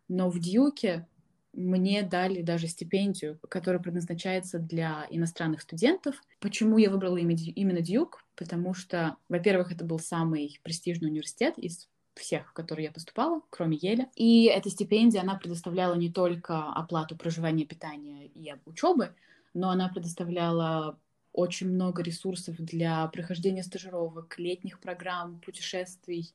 но 0.07 0.29
в 0.29 0.39
Дьюке 0.39 1.07
мне 1.55 2.03
дали 2.03 2.41
даже 2.41 2.67
стипендию, 2.67 3.39
которая 3.49 3.81
предназначается 3.81 4.59
для 4.59 5.07
иностранных 5.09 5.61
студентов. 5.61 6.21
Почему 6.39 6.77
я 6.77 6.89
выбрала 6.89 7.17
именно 7.17 7.81
Дьюк? 7.81 8.23
Потому 8.35 8.73
что, 8.73 9.17
во-первых, 9.29 9.71
это 9.71 9.85
был 9.85 9.99
самый 9.99 10.59
престижный 10.63 11.09
университет 11.09 11.57
из 11.57 11.87
всех, 12.15 12.49
в 12.49 12.53
которые 12.53 12.85
я 12.85 12.91
поступала, 12.91 13.41
кроме 13.49 13.77
Еля. 13.77 14.09
И 14.15 14.45
эта 14.45 14.69
стипендия, 14.69 15.21
она 15.21 15.35
предоставляла 15.35 15.95
не 15.95 16.11
только 16.11 16.71
оплату 16.71 17.15
проживания, 17.15 17.65
питания 17.65 18.27
и 18.27 18.53
учебы, 18.65 19.13
но 19.53 19.69
она 19.69 19.89
предоставляла 19.89 20.97
очень 21.33 21.69
много 21.69 22.01
ресурсов 22.01 22.55
для 22.57 23.05
прохождения 23.07 23.63
стажировок, 23.63 24.37
летних 24.37 24.79
программ, 24.79 25.41
путешествий, 25.41 26.33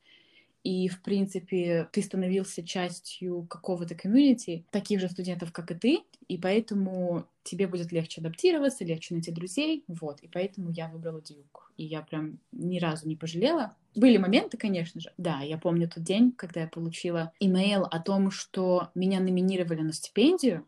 и, 0.63 0.87
в 0.87 1.01
принципе, 1.01 1.89
ты 1.91 2.01
становился 2.01 2.63
частью 2.63 3.43
какого-то 3.49 3.95
комьюнити, 3.95 4.65
таких 4.69 4.99
же 4.99 5.09
студентов, 5.09 5.51
как 5.51 5.71
и 5.71 5.75
ты, 5.75 5.99
и 6.27 6.37
поэтому 6.37 7.25
тебе 7.43 7.67
будет 7.67 7.91
легче 7.91 8.21
адаптироваться, 8.21 8.85
легче 8.85 9.15
найти 9.15 9.31
друзей, 9.31 9.83
вот, 9.87 10.19
и 10.21 10.27
поэтому 10.27 10.69
я 10.71 10.87
выбрала 10.87 11.21
Дьюк, 11.21 11.71
и 11.77 11.85
я 11.85 12.01
прям 12.01 12.39
ни 12.51 12.79
разу 12.79 13.07
не 13.07 13.15
пожалела. 13.15 13.75
Были 13.95 14.17
моменты, 14.17 14.57
конечно 14.57 15.01
же. 15.01 15.11
Да, 15.17 15.41
я 15.41 15.57
помню 15.57 15.89
тот 15.89 16.03
день, 16.03 16.31
когда 16.31 16.61
я 16.61 16.67
получила 16.67 17.33
имейл 17.39 17.83
о 17.83 17.99
том, 17.99 18.29
что 18.29 18.89
меня 18.93 19.19
номинировали 19.19 19.81
на 19.81 19.93
стипендию, 19.93 20.65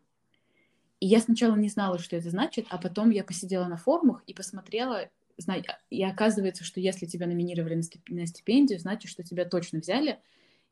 и 0.98 1.06
я 1.06 1.20
сначала 1.20 1.54
не 1.54 1.68
знала, 1.68 1.98
что 1.98 2.16
это 2.16 2.30
значит, 2.30 2.66
а 2.70 2.78
потом 2.78 3.10
я 3.10 3.24
посидела 3.24 3.66
на 3.66 3.76
форумах 3.76 4.22
и 4.26 4.34
посмотрела, 4.34 5.08
и 5.90 6.02
оказывается, 6.02 6.64
что 6.64 6.80
если 6.80 7.06
тебя 7.06 7.26
номинировали 7.26 7.80
на 8.08 8.26
стипендию, 8.26 8.78
значит, 8.78 9.10
что 9.10 9.22
тебя 9.22 9.44
точно 9.44 9.80
взяли, 9.80 10.20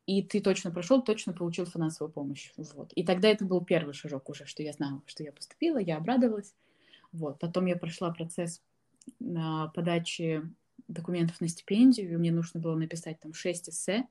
и 0.07 0.23
ты 0.23 0.41
точно 0.41 0.71
прошел, 0.71 1.03
точно 1.03 1.33
получил 1.33 1.67
финансовую 1.67 2.13
помощь. 2.13 2.53
Вот. 2.57 2.93
И 2.95 3.05
тогда 3.05 3.29
это 3.29 3.45
был 3.45 3.65
первый 3.65 3.95
шажок 3.95 4.29
уже, 4.29 4.47
что 4.47 4.63
я 4.63 4.73
знала, 4.73 5.03
что 5.07 5.23
я 5.23 5.33
поступила, 5.33 5.79
я 5.79 5.97
обрадовалась. 5.97 6.55
Вот. 7.13 7.39
Потом 7.39 7.67
я 7.67 7.77
прошла 7.77 8.13
процесс 8.13 8.61
подачи 9.75 10.43
документов 10.89 11.41
на 11.41 11.49
стипендию, 11.49 12.13
и 12.13 12.17
мне 12.17 12.33
нужно 12.33 12.61
было 12.61 12.75
написать 12.75 13.21
там 13.21 13.33
6 13.33 13.69
эссе 13.69 14.07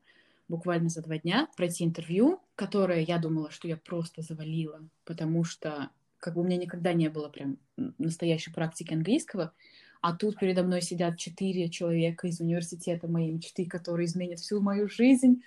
буквально 0.48 0.90
за 0.90 1.02
два 1.02 1.18
дня, 1.18 1.48
пройти 1.56 1.86
интервью, 1.86 2.42
которое 2.56 3.02
я 3.02 3.18
думала, 3.20 3.52
что 3.52 3.68
я 3.70 3.78
просто 3.78 4.22
завалила, 4.22 4.82
потому 5.06 5.44
что 5.44 5.90
как 6.20 6.36
бы 6.36 6.42
у 6.42 6.44
меня 6.44 6.58
никогда 6.58 6.94
не 6.94 7.10
было 7.10 7.30
прям 7.30 7.58
настоящей 7.98 8.52
практики 8.52 8.94
английского, 8.94 9.54
а 10.02 10.16
тут 10.16 10.40
передо 10.40 10.64
мной 10.64 10.82
сидят 10.82 11.18
четыре 11.18 11.70
человека 11.70 12.28
из 12.28 12.40
университета 12.40 13.08
моей 13.08 13.32
мечты, 13.32 13.66
которые 13.66 14.08
изменят 14.08 14.40
всю 14.40 14.60
мою 14.60 14.90
жизнь. 14.90 15.44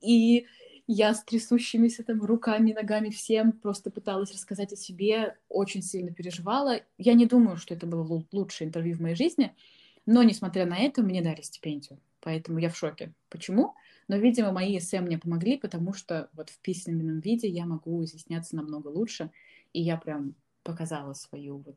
И 0.00 0.46
я 0.86 1.12
с 1.14 1.24
трясущимися 1.24 2.04
там 2.04 2.22
руками, 2.22 2.72
ногами 2.72 3.10
всем 3.10 3.52
просто 3.52 3.90
пыталась 3.90 4.32
рассказать 4.32 4.72
о 4.72 4.76
себе, 4.76 5.36
очень 5.48 5.82
сильно 5.82 6.12
переживала. 6.12 6.80
Я 6.98 7.14
не 7.14 7.26
думаю, 7.26 7.56
что 7.56 7.74
это 7.74 7.86
было 7.86 8.24
лучшее 8.32 8.68
интервью 8.68 8.96
в 8.96 9.00
моей 9.00 9.16
жизни, 9.16 9.54
но, 10.06 10.22
несмотря 10.22 10.66
на 10.66 10.78
это, 10.78 11.02
мне 11.02 11.22
дали 11.22 11.42
стипендию. 11.42 11.98
Поэтому 12.20 12.58
я 12.58 12.70
в 12.70 12.76
шоке. 12.76 13.12
Почему? 13.28 13.74
Но, 14.08 14.16
видимо, 14.16 14.52
мои 14.52 14.78
эссе 14.78 15.00
мне 15.00 15.18
помогли, 15.18 15.58
потому 15.58 15.94
что 15.94 16.28
вот 16.32 16.50
в 16.50 16.58
письменном 16.58 17.20
виде 17.20 17.48
я 17.48 17.66
могу 17.66 18.02
изъясняться 18.04 18.56
намного 18.56 18.88
лучше, 18.88 19.30
и 19.72 19.80
я 19.80 19.96
прям 19.96 20.34
показала 20.62 21.14
свою 21.14 21.58
вот 21.58 21.76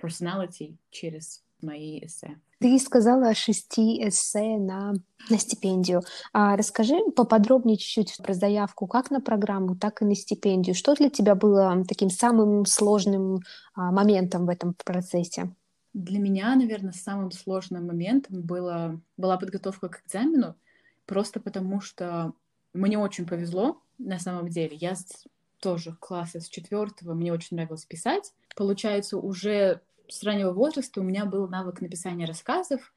personality 0.00 0.76
через 0.90 1.42
мои 1.62 2.00
эссе. 2.00 2.38
Ты 2.58 2.78
сказала 2.78 3.28
о 3.28 3.34
шести 3.34 4.06
эссе 4.08 4.56
на, 4.58 4.94
на 5.28 5.38
стипендию. 5.38 6.02
А 6.32 6.56
расскажи 6.56 6.96
поподробнее 7.16 7.76
чуть-чуть 7.76 8.16
про 8.18 8.34
заявку 8.34 8.86
как 8.86 9.10
на 9.10 9.20
программу, 9.20 9.76
так 9.76 10.02
и 10.02 10.04
на 10.04 10.14
стипендию. 10.14 10.74
Что 10.74 10.94
для 10.94 11.10
тебя 11.10 11.34
было 11.34 11.84
таким 11.88 12.10
самым 12.10 12.66
сложным 12.66 13.40
а, 13.74 13.90
моментом 13.90 14.46
в 14.46 14.48
этом 14.48 14.74
процессе? 14.84 15.52
Для 15.94 16.18
меня, 16.18 16.54
наверное, 16.54 16.92
самым 16.92 17.30
сложным 17.32 17.86
моментом 17.86 18.40
было, 18.42 19.00
была 19.16 19.36
подготовка 19.36 19.88
к 19.88 20.02
экзамену, 20.06 20.54
просто 21.04 21.38
потому 21.40 21.80
что 21.80 22.32
мне 22.72 22.98
очень 22.98 23.26
повезло 23.26 23.82
на 23.98 24.18
самом 24.18 24.48
деле. 24.48 24.76
Я 24.76 24.94
тоже 25.60 25.96
класса 26.00 26.40
с 26.40 26.48
четвертого, 26.48 27.14
мне 27.14 27.32
очень 27.32 27.56
нравилось 27.56 27.84
писать. 27.84 28.32
Получается, 28.56 29.18
уже 29.18 29.80
с 30.08 30.22
раннего 30.22 30.52
возраста 30.52 31.00
у 31.00 31.04
меня 31.04 31.24
был 31.24 31.48
навык 31.48 31.80
написания 31.80 32.26
рассказов, 32.26 32.92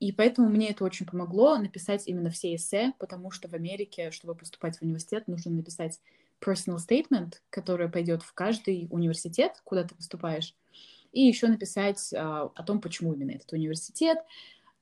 и 0.00 0.12
поэтому 0.12 0.48
мне 0.48 0.70
это 0.70 0.84
очень 0.84 1.06
помогло 1.06 1.56
написать 1.56 2.06
именно 2.06 2.30
все 2.30 2.54
эссе, 2.54 2.92
потому 2.98 3.30
что 3.30 3.48
в 3.48 3.54
Америке, 3.54 4.10
чтобы 4.10 4.34
поступать 4.34 4.78
в 4.78 4.82
университет, 4.82 5.26
нужно 5.26 5.50
написать 5.50 6.00
personal 6.40 6.76
statement, 6.76 7.34
который 7.50 7.88
пойдет 7.88 8.22
в 8.22 8.32
каждый 8.32 8.86
университет, 8.90 9.60
куда 9.64 9.84
ты 9.84 9.94
поступаешь, 9.94 10.54
и 11.12 11.22
еще 11.22 11.48
написать 11.48 12.12
а, 12.14 12.50
о 12.54 12.62
том, 12.62 12.80
почему 12.80 13.12
именно 13.12 13.32
этот 13.32 13.52
университет, 13.52 14.18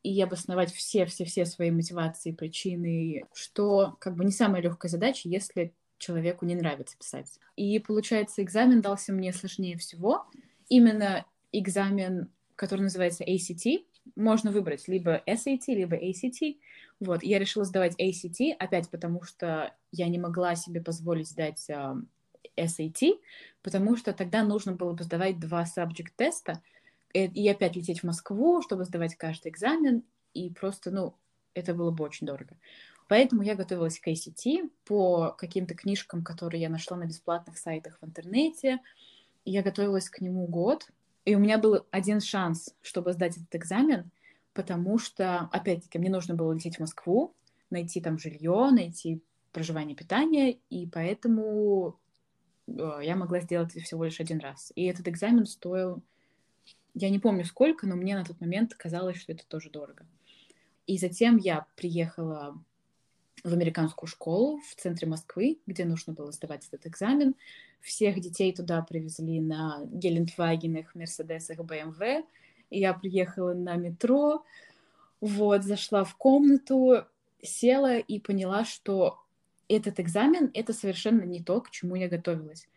и 0.02 0.21
обосновать 0.21 0.73
все-все-все 0.73 1.47
свои 1.47 1.71
мотивации, 1.71 2.33
причины, 2.33 3.25
что 3.33 3.97
как 3.99 4.14
бы 4.14 4.25
не 4.25 4.33
самая 4.33 4.62
легкая 4.62 4.90
задача, 4.90 5.28
если 5.28 5.73
человеку 5.99 6.45
не 6.45 6.54
нравится 6.54 6.97
писать. 6.99 7.40
И 7.56 7.78
получается, 7.78 8.42
экзамен 8.42 8.83
дался 8.83 9.12
мне 9.12 9.33
сложнее 9.33 9.78
всего, 9.78 10.26
именно 10.68 11.25
экзамен, 11.58 12.30
который 12.56 12.82
называется 12.82 13.25
ACT. 13.25 13.84
Можно 14.14 14.50
выбрать 14.50 14.88
либо 14.88 15.22
SAT, 15.26 15.66
либо 15.68 15.96
ACT. 15.96 16.58
Вот, 17.00 17.22
я 17.22 17.38
решила 17.38 17.64
сдавать 17.64 17.98
ACT, 18.00 18.52
опять 18.58 18.88
потому 18.90 19.22
что 19.22 19.75
я 19.92 20.08
не 20.08 20.18
могла 20.18 20.54
себе 20.54 20.80
позволить 20.80 21.28
сдать 21.28 21.68
uh, 21.68 22.02
SAT, 22.56 23.18
потому 23.62 23.96
что 23.96 24.12
тогда 24.12 24.42
нужно 24.42 24.72
было 24.72 24.92
бы 24.92 25.04
сдавать 25.04 25.38
два 25.38 25.64
subject 25.64 26.12
теста 26.16 26.62
э, 27.12 27.26
и 27.26 27.48
опять 27.48 27.76
лететь 27.76 28.00
в 28.00 28.04
Москву, 28.04 28.62
чтобы 28.62 28.84
сдавать 28.84 29.16
каждый 29.16 29.50
экзамен, 29.50 30.04
и 30.32 30.50
просто, 30.50 30.90
ну, 30.90 31.14
это 31.54 31.75
было 31.75 31.90
бы 31.90 32.04
очень 32.04 32.26
дорого. 32.26 32.56
Поэтому 33.08 33.42
я 33.42 33.54
готовилась 33.54 34.00
к 34.00 34.08
ACT 34.08 34.70
по 34.84 35.30
каким-то 35.32 35.75
книжкам, 35.75 36.25
которые 36.25 36.60
я 36.60 36.68
нашла 36.68 36.96
на 36.96 37.04
бесплатных 37.04 37.56
сайтах 37.56 37.98
в 38.00 38.06
интернете. 38.06 38.80
Я 39.44 39.62
готовилась 39.62 40.10
к 40.10 40.20
нему 40.20 40.46
год, 40.46 40.88
и 41.26 41.35
у 41.35 41.38
меня 41.40 41.59
был 41.59 41.85
один 41.90 42.21
шанс, 42.21 42.75
чтобы 42.80 43.12
сдать 43.12 43.37
этот 43.37 43.54
экзамен, 43.56 44.11
потому 44.54 44.97
что, 44.99 45.50
опять-таки, 45.52 45.99
мне 45.99 46.09
нужно 46.09 46.35
было 46.35 46.52
лететь 46.52 46.76
в 46.76 46.80
Москву, 46.80 47.35
найти 47.68 48.00
там 48.00 48.16
жилье, 48.16 48.71
найти 48.71 49.21
проживание, 49.52 49.97
питание, 49.97 50.59
и 50.71 50.87
поэтому 50.87 51.99
э, 52.68 53.00
я 53.02 53.16
могла 53.16 53.40
сделать 53.40 53.73
всего 53.73 54.04
лишь 54.04 54.21
один 54.21 54.38
раз. 54.38 54.73
И 54.76 54.85
этот 54.85 55.09
экзамен 55.09 55.47
стоил, 55.47 56.00
я 56.95 57.11
не 57.11 57.18
помню 57.18 57.45
сколько, 57.45 57.88
но 57.88 57.97
мне 57.97 58.16
на 58.16 58.25
тот 58.25 58.40
момент 58.40 58.75
казалось, 58.75 59.16
что 59.16 59.33
это 59.33 59.45
тоже 59.49 59.68
дорого. 59.68 60.06
И 60.87 60.97
затем 60.97 61.38
я 61.38 61.66
приехала 61.75 62.56
в 63.45 63.52
американскую 63.52 64.09
школу 64.09 64.61
в 64.61 64.81
центре 64.81 65.07
Москвы, 65.07 65.59
где 65.66 65.85
нужно 65.85 66.12
было 66.12 66.33
сдавать 66.33 66.66
этот 66.69 66.87
экзамен. 66.87 67.35
Всех 67.81 68.21
детей 68.21 68.52
туда 68.52 68.83
привезли 68.83 69.40
на 69.40 69.81
Гелендвагенах, 69.85 70.95
Мерседесах, 70.95 71.59
БМВ. 71.59 72.25
Я 72.71 72.95
приехала 72.95 73.55
на 73.55 73.76
метро, 73.76 74.45
вот, 75.21 75.62
зашла 75.62 76.05
в 76.05 76.16
комнату, 76.16 77.05
села 77.43 77.99
и 77.99 78.19
поняла, 78.19 78.64
что 78.64 79.19
этот 79.69 80.00
экзамен— 80.00 80.50
это 80.55 80.73
совершенно 80.73 81.23
не 81.23 81.43
то, 81.43 81.61
к 81.61 81.71
чему 81.71 81.97
я 81.97 82.09
готовилась. 82.09 82.69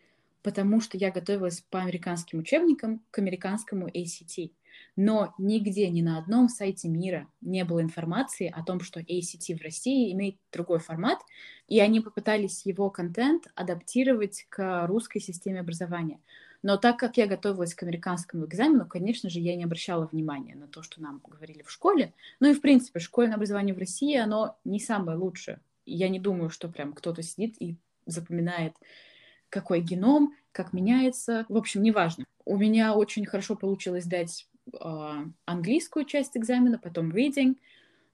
Потому 0.44 0.80
что 0.80 0.98
я 0.98 1.12
готовилась 1.12 1.62
по 1.70 1.80
американским 1.80 2.40
учебникам 2.40 3.02
к 3.12 3.20
американскому 3.20 3.88
ACT 3.88 4.52
но 4.96 5.34
нигде, 5.38 5.90
ни 5.90 6.02
на 6.02 6.18
одном 6.18 6.50
сайте 6.50 6.90
мира 6.90 7.28
не 7.42 7.64
было 7.64 7.82
информации 7.82 8.52
о 8.54 8.64
том, 8.64 8.82
что 8.82 9.00
ACT 9.00 9.58
в 9.58 9.62
России 9.62 10.12
имеет 10.12 10.38
другой 10.52 10.80
формат, 10.80 11.20
и 11.68 11.80
они 11.80 12.02
попытались 12.02 12.66
его 12.66 12.90
контент 12.90 13.48
адаптировать 13.56 14.46
к 14.50 14.88
русской 14.88 15.20
системе 15.20 15.62
образования. 15.62 16.20
Но 16.62 16.78
так 16.78 16.98
как 16.98 17.18
я 17.18 17.28
готовилась 17.28 17.74
к 17.74 17.84
американскому 17.84 18.46
экзамену, 18.46 18.86
конечно 18.86 19.30
же, 19.30 19.40
я 19.40 19.56
не 19.56 19.64
обращала 19.64 20.06
внимания 20.12 20.56
на 20.56 20.68
то, 20.68 20.82
что 20.84 21.02
нам 21.02 21.22
говорили 21.26 21.62
в 21.64 21.72
школе. 21.72 22.14
Ну 22.40 22.50
и, 22.50 22.54
в 22.54 22.62
принципе, 22.62 23.00
школьное 23.00 23.36
образование 23.36 23.74
в 23.74 23.80
России, 23.80 24.18
оно 24.18 24.58
не 24.66 24.80
самое 24.80 25.18
лучшее. 25.18 25.62
Я 25.86 26.10
не 26.10 26.20
думаю, 26.20 26.50
что 26.50 26.68
прям 26.68 26.92
кто-то 26.94 27.24
сидит 27.24 27.56
и 27.62 27.78
запоминает 28.06 28.74
какой 29.50 29.82
геном, 29.82 30.36
как 30.52 30.74
меняется. 30.74 31.46
В 31.50 31.58
общем, 31.58 31.82
неважно. 31.82 32.26
У 32.46 32.58
меня 32.58 32.94
очень 32.94 33.26
хорошо 33.26 33.56
получилось 33.56 34.06
дать 34.06 34.48
английскую 35.46 36.06
часть 36.06 36.38
экзамена, 36.38 36.80
потом 36.80 37.12
reading, 37.12 37.58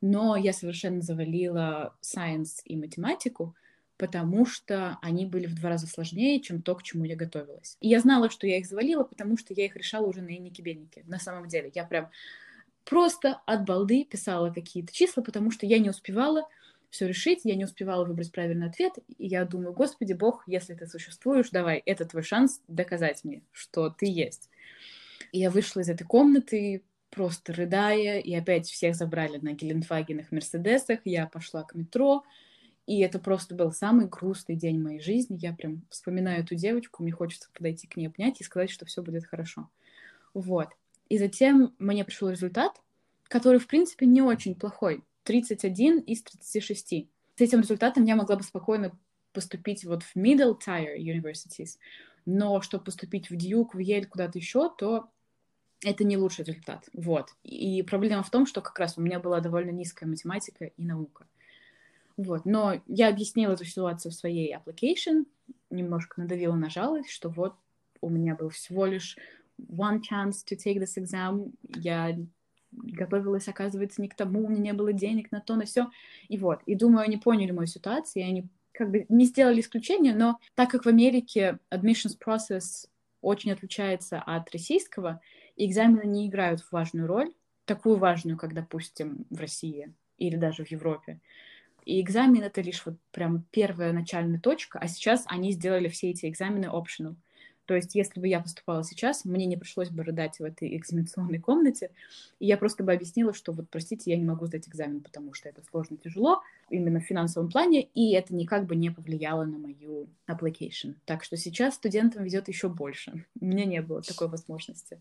но 0.02 0.36
я 0.36 0.54
совершенно 0.54 1.02
завалила 1.02 1.96
science 2.02 2.62
и 2.64 2.78
математику, 2.78 3.56
потому 3.98 4.46
что 4.46 4.98
они 5.02 5.26
были 5.26 5.46
в 5.46 5.56
два 5.56 5.70
раза 5.70 5.88
сложнее, 5.88 6.42
чем 6.42 6.62
то, 6.62 6.76
к 6.76 6.84
чему 6.84 7.06
я 7.06 7.16
готовилась. 7.16 7.78
И 7.80 7.88
я 7.88 8.00
знала, 8.00 8.30
что 8.30 8.46
я 8.46 8.58
их 8.58 8.66
завалила, 8.66 9.04
потому 9.04 9.38
что 9.38 9.54
я 9.54 9.66
их 9.66 9.76
решала 9.76 10.06
уже 10.06 10.22
на 10.22 10.36
инике-бенике. 10.36 11.04
На 11.08 11.20
самом 11.20 11.48
деле, 11.48 11.72
я 11.74 11.86
прям 11.86 12.10
просто 12.84 13.42
от 13.46 13.66
балды 13.66 14.06
писала 14.06 14.52
какие-то 14.52 14.94
числа, 14.94 15.24
потому 15.24 15.52
что 15.52 15.66
я 15.66 15.80
не 15.80 15.90
успевала 15.90 16.48
все 16.90 17.08
решить, 17.08 17.42
я 17.44 17.56
не 17.56 17.66
успевала 17.66 18.06
выбрать 18.06 18.32
правильный 18.32 18.68
ответ, 18.68 18.94
и 19.18 19.28
я 19.28 19.44
думаю, 19.44 19.74
господи 19.74 20.14
бог, 20.14 20.44
если 20.48 20.76
ты 20.76 20.88
существуешь, 20.88 21.50
давай, 21.50 21.82
это 21.86 22.06
твой 22.06 22.24
шанс 22.24 22.62
доказать 22.68 23.24
мне, 23.24 23.44
что 23.52 23.90
ты 23.90 24.06
есть. 24.06 24.50
Я 25.38 25.52
вышла 25.52 25.82
из 25.82 25.90
этой 25.90 26.06
комнаты, 26.06 26.86
просто 27.10 27.52
рыдая, 27.52 28.20
и 28.20 28.34
опять 28.34 28.70
всех 28.70 28.96
забрали 28.96 29.38
на 29.38 29.52
Гелендвагенах, 29.52 30.32
Мерседесах, 30.32 31.00
я 31.04 31.28
пошла 31.28 31.64
к 31.64 31.76
метро, 31.76 32.24
и 32.86 33.02
это 33.02 33.20
просто 33.20 33.54
был 33.54 33.74
самый 33.74 34.08
грустный 34.08 34.56
день 34.56 34.82
моей 34.82 35.02
жизни. 35.02 35.38
Я 35.42 35.52
прям 35.52 35.82
вспоминаю 35.90 36.42
эту 36.42 36.56
девочку, 36.56 37.04
мне 37.04 37.12
хочется 37.12 37.50
подойти 37.54 37.86
к 37.86 37.98
ней 37.98 38.08
обнять 38.08 38.40
и 38.40 38.46
сказать, 38.46 38.70
что 38.70 38.86
все 38.86 39.02
будет 39.02 39.26
хорошо. 39.26 39.70
Вот. 40.34 40.70
И 41.10 41.18
затем 41.18 41.76
мне 41.80 42.06
пришел 42.06 42.30
результат, 42.30 42.82
который, 43.28 43.60
в 43.60 43.68
принципе, 43.68 44.06
не 44.06 44.22
очень 44.22 44.56
плохой. 44.56 45.04
31 45.24 46.00
из 46.00 46.24
36. 46.24 47.10
С 47.36 47.42
этим 47.42 47.60
результатом 47.60 48.06
я 48.06 48.16
могла 48.16 48.38
бы 48.38 48.44
спокойно 48.44 48.98
поступить 49.34 49.84
вот 49.84 50.02
в 50.04 50.16
middle 50.16 50.58
tier 50.58 50.96
universities. 50.98 51.78
Но 52.26 52.62
чтобы 52.62 52.86
поступить 52.86 53.30
в 53.30 53.34
Duke, 53.34 53.72
в 53.74 53.80
Yale, 53.80 54.06
куда-то 54.06 54.40
еще, 54.40 54.74
то 54.78 55.10
это 55.86 56.04
не 56.04 56.18
лучший 56.18 56.46
результат. 56.46 56.90
Вот. 56.94 57.30
И 57.44 57.82
проблема 57.84 58.24
в 58.24 58.30
том, 58.30 58.46
что 58.46 58.62
как 58.62 58.78
раз 58.80 58.98
у 58.98 59.02
меня 59.02 59.20
была 59.20 59.40
довольно 59.40 59.72
низкая 59.72 60.10
математика 60.10 60.66
и 60.66 60.84
наука. 60.84 61.28
Вот. 62.18 62.46
Но 62.46 62.82
я 62.88 63.10
объяснила 63.10 63.54
эту 63.54 63.66
ситуацию 63.66 64.12
в 64.12 64.16
своей 64.16 64.56
application, 64.56 65.26
немножко 65.70 66.22
надавила 66.22 66.56
на 66.56 66.70
жалость, 66.70 67.10
что 67.10 67.30
вот 67.30 67.56
у 68.02 68.10
меня 68.10 68.36
был 68.36 68.50
всего 68.50 68.86
лишь 68.86 69.18
one 69.60 70.02
chance 70.02 70.44
to 70.46 70.58
take 70.58 70.80
this 70.80 70.98
exam, 70.98 71.52
я 71.76 72.18
готовилась, 72.72 73.48
оказывается, 73.48 74.02
не 74.02 74.10
к 74.10 74.16
тому, 74.16 74.46
у 74.46 74.50
меня 74.50 74.62
не 74.62 74.74
было 74.74 74.92
денег 74.92 75.32
на 75.32 75.40
то, 75.40 75.56
на 75.56 75.66
все. 75.66 75.90
И 76.28 76.38
вот. 76.38 76.62
И 76.66 76.76
думаю, 76.76 77.04
они 77.04 77.18
поняли 77.18 77.52
мою 77.52 77.68
ситуацию, 77.68 78.24
и 78.24 78.28
они 78.28 78.48
как 78.74 78.92
бы 78.92 79.06
не 79.08 79.26
сделали 79.26 79.62
исключение, 79.62 80.14
но 80.14 80.38
так 80.54 80.70
как 80.70 80.86
в 80.86 80.90
Америке 80.90 81.60
admissions 81.72 82.18
process 82.24 82.88
очень 83.22 83.52
отличается 83.52 84.20
от 84.20 84.52
российского, 84.52 85.22
экзамены 85.58 86.06
не 86.06 86.28
играют 86.28 86.66
важную 86.72 87.08
роль, 87.08 87.32
такую 87.66 87.98
важную, 87.98 88.38
как, 88.38 88.54
допустим, 88.54 89.26
в 89.30 89.40
России 89.40 89.94
или 90.18 90.36
даже 90.36 90.64
в 90.64 90.72
Европе. 90.72 91.20
И 91.86 92.02
экзамен— 92.02 92.42
это 92.44 92.62
лишь 92.62 92.86
вот 92.86 92.96
прям 93.12 93.46
первая 93.52 93.94
начальная 93.94 94.40
точка, 94.40 94.80
а 94.80 94.88
сейчас 94.88 95.24
они 95.28 95.52
сделали 95.52 95.88
все 95.88 96.10
эти 96.10 96.28
экзамены 96.28 96.66
optional. 96.66 97.16
То 97.66 97.76
есть, 97.76 97.96
если 97.96 98.20
бы 98.20 98.28
я 98.28 98.40
поступала 98.40 98.84
сейчас, 98.84 99.26
мне 99.26 99.46
не 99.46 99.58
пришлось 99.58 99.90
бы 99.90 100.04
рыдать 100.04 100.40
в 100.40 100.44
этой 100.44 100.76
экзаменационной 100.78 101.40
комнате, 101.40 101.90
и 102.40 102.46
я 102.46 102.58
просто 102.58 102.84
бы 102.84 102.94
объяснила, 102.94 103.34
что 103.34 103.52
вот, 103.54 103.70
простите, 103.70 104.12
я 104.12 104.18
не 104.18 104.24
могу 104.24 104.46
сдать 104.46 104.68
экзамен, 104.68 105.02
потому 105.02 105.34
что 105.34 105.50
это 105.50 105.64
сложно, 105.70 105.98
тяжело, 105.98 106.42
именно 106.70 107.00
в 107.00 107.06
финансовом 107.06 107.50
плане, 107.50 107.82
и 107.82 108.14
это 108.14 108.36
никак 108.36 108.66
бы 108.66 108.76
не 108.76 108.92
повлияло 108.92 109.46
на 109.46 109.58
мою 109.58 110.08
application. 110.28 110.94
Так 111.06 111.24
что 111.24 111.38
сейчас 111.38 111.76
студентам 111.76 112.24
везет 112.24 112.48
еще 112.48 112.70
больше. 112.70 113.26
У 113.40 113.46
меня 113.46 113.66
не 113.66 113.82
было 113.82 114.02
такой 114.02 114.28
возможности. 114.28 115.00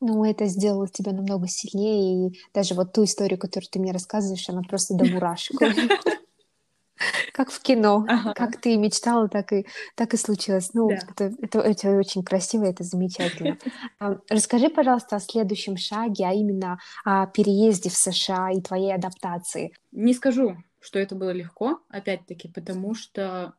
Ну, 0.00 0.24
это 0.24 0.46
сделало 0.46 0.88
тебя 0.88 1.12
намного 1.12 1.48
сильнее, 1.48 2.28
и 2.28 2.40
даже 2.54 2.74
вот 2.74 2.92
ту 2.92 3.04
историю, 3.04 3.38
которую 3.38 3.68
ты 3.70 3.80
мне 3.80 3.92
рассказываешь, 3.92 4.48
она 4.48 4.62
просто 4.62 4.94
до 4.94 5.04
мурашек. 5.04 5.58
Как 7.32 7.50
в 7.50 7.60
кино. 7.62 8.04
Ага. 8.08 8.34
Как 8.34 8.60
ты 8.60 8.76
мечтала, 8.76 9.28
так 9.28 9.52
и, 9.52 9.66
так 9.94 10.14
и 10.14 10.16
случилось. 10.16 10.70
Ну, 10.74 10.88
да. 10.88 10.96
это, 10.96 11.32
это, 11.40 11.60
это 11.60 11.90
очень 11.96 12.24
красиво, 12.24 12.64
это 12.64 12.82
замечательно. 12.82 13.56
Расскажи, 14.28 14.68
пожалуйста, 14.68 15.16
о 15.16 15.20
следующем 15.20 15.76
шаге, 15.76 16.26
а 16.26 16.32
именно 16.32 16.78
о 17.04 17.26
переезде 17.26 17.90
в 17.90 17.94
США 17.94 18.50
и 18.50 18.60
твоей 18.60 18.92
адаптации. 18.92 19.72
Не 19.92 20.14
скажу, 20.14 20.56
что 20.80 20.98
это 20.98 21.14
было 21.14 21.30
легко, 21.30 21.80
опять-таки, 21.88 22.48
потому 22.48 22.94
что 22.94 23.54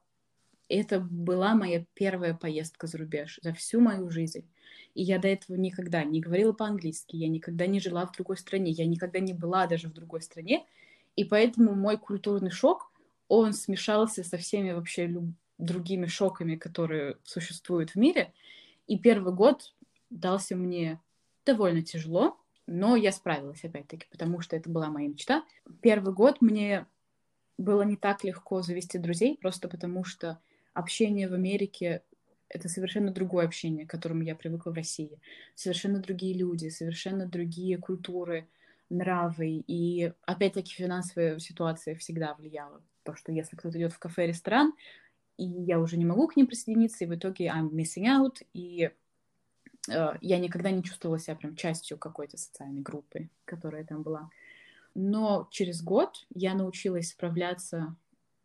это 0.68 1.00
была 1.00 1.56
моя 1.56 1.86
первая 1.94 2.34
поездка 2.34 2.88
за 2.88 2.98
рубеж 2.98 3.40
за 3.42 3.54
всю 3.54 3.80
мою 3.82 4.10
жизнь. 4.10 4.48
И 4.95 5.04
я 5.04 5.19
до 5.19 5.28
этого 5.28 5.56
никогда 5.58 6.04
не 6.04 6.19
говорила 6.19 6.52
по-английски, 6.52 7.15
я 7.15 7.28
никогда 7.28 7.67
не 7.67 7.80
жила 7.80 8.06
в 8.06 8.12
другой 8.12 8.38
стране, 8.38 8.71
я 8.71 8.86
никогда 8.86 9.19
не 9.19 9.34
была 9.34 9.67
даже 9.67 9.88
в 9.88 9.93
другой 9.93 10.21
стране. 10.21 10.65
И 11.15 11.23
поэтому 11.23 11.75
мой 11.75 11.97
культурный 11.97 12.52
шок 12.52 12.91
он 13.28 13.54
смешался 13.54 14.23
со 14.23 14.38
всеми 14.38 14.71
вообще 14.71 15.08
люб... 15.08 15.25
другими 15.58 16.06
шоками, 16.06 16.56
которые 16.56 17.17
существуют 17.23 17.91
в 17.91 17.95
мире. 17.95 18.34
И 18.88 18.97
первый 18.97 19.34
год 19.34 19.73
дался 20.10 20.56
мне 20.56 20.99
довольно 21.45 21.82
тяжело, 21.82 22.38
но 22.65 22.95
я 22.95 23.12
справилась 23.12 23.63
опять-таки, 23.63 24.08
потому 24.12 24.41
что 24.41 24.56
это 24.56 24.69
была 24.69 24.89
моя 24.89 25.08
мечта. 25.08 25.43
Первый 25.82 26.13
год 26.13 26.41
мне 26.41 26.86
было 27.58 27.84
не 27.84 27.95
так 27.95 28.23
легко 28.23 28.62
завести 28.62 28.97
друзей, 28.97 29.38
просто 29.38 29.67
потому 29.67 30.04
что 30.04 30.39
общение 30.73 31.28
в 31.28 31.34
Америке— 31.34 32.04
это 32.50 32.68
совершенно 32.68 33.12
другое 33.12 33.46
общение, 33.46 33.86
к 33.86 33.90
которому 33.90 34.24
я 34.24 34.36
привыкла 34.36 34.72
в 34.72 34.76
России. 34.76 35.20
Совершенно 35.56 36.00
другие 36.00 36.34
люди, 36.36 36.70
совершенно 36.70 37.26
другие 37.28 37.78
культуры, 37.78 38.48
нравы. 38.90 39.64
И 39.68 40.12
опять-таки 40.26 40.74
финансовая 40.74 41.40
ситуация 41.40 41.96
всегда 41.96 42.34
влияла 42.34 42.82
то, 43.04 43.16
что 43.16 43.32
если 43.32 43.56
кто-то 43.56 43.78
идет 43.78 43.94
в 43.94 44.00
кафе-ресторан, 44.00 44.74
и 45.38 45.46
я 45.46 45.80
уже 45.80 45.98
не 45.98 46.06
могу 46.06 46.28
к 46.28 46.36
ним 46.36 46.48
присоединиться, 46.48 47.06
и 47.06 47.08
в 47.08 47.16
итоге 47.16 47.48
I'm 47.48 47.70
missing 47.70 48.06
out, 48.06 48.46
и 48.54 48.92
э, 49.90 50.14
я 50.20 50.40
никогда 50.40 50.70
не 50.72 50.84
чувствовала 50.84 51.18
себя 51.18 51.36
прям 51.36 51.56
частью 51.56 51.98
какой-то 51.98 52.38
социальной 52.38 52.82
группы, 52.82 53.30
которая 53.46 53.86
там 53.86 54.04
была. 54.04 54.30
Но 54.96 55.48
через 55.52 55.82
год 55.82 56.26
я 56.34 56.56
научилась 56.56 57.10
справляться 57.10 57.96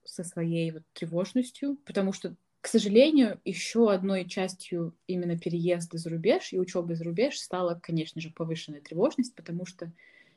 со 0.04 0.22
своей 0.22 0.70
вот 0.70 0.82
тревожностью, 0.92 1.76
потому 1.84 2.12
что, 2.12 2.36
к 2.64 2.68
сожалению, 2.68 3.38
еще 3.44 3.92
одной 3.92 4.24
частью 4.24 4.94
именно 5.06 5.38
переезда 5.38 5.98
за 5.98 6.08
рубеж 6.08 6.50
и 6.50 6.58
учебы 6.58 6.96
за 6.96 7.04
рубеж 7.04 7.38
стала, 7.38 7.74
конечно 7.74 8.22
же, 8.22 8.30
повышенная 8.30 8.80
тревожность, 8.80 9.34
потому 9.34 9.66
что 9.66 9.92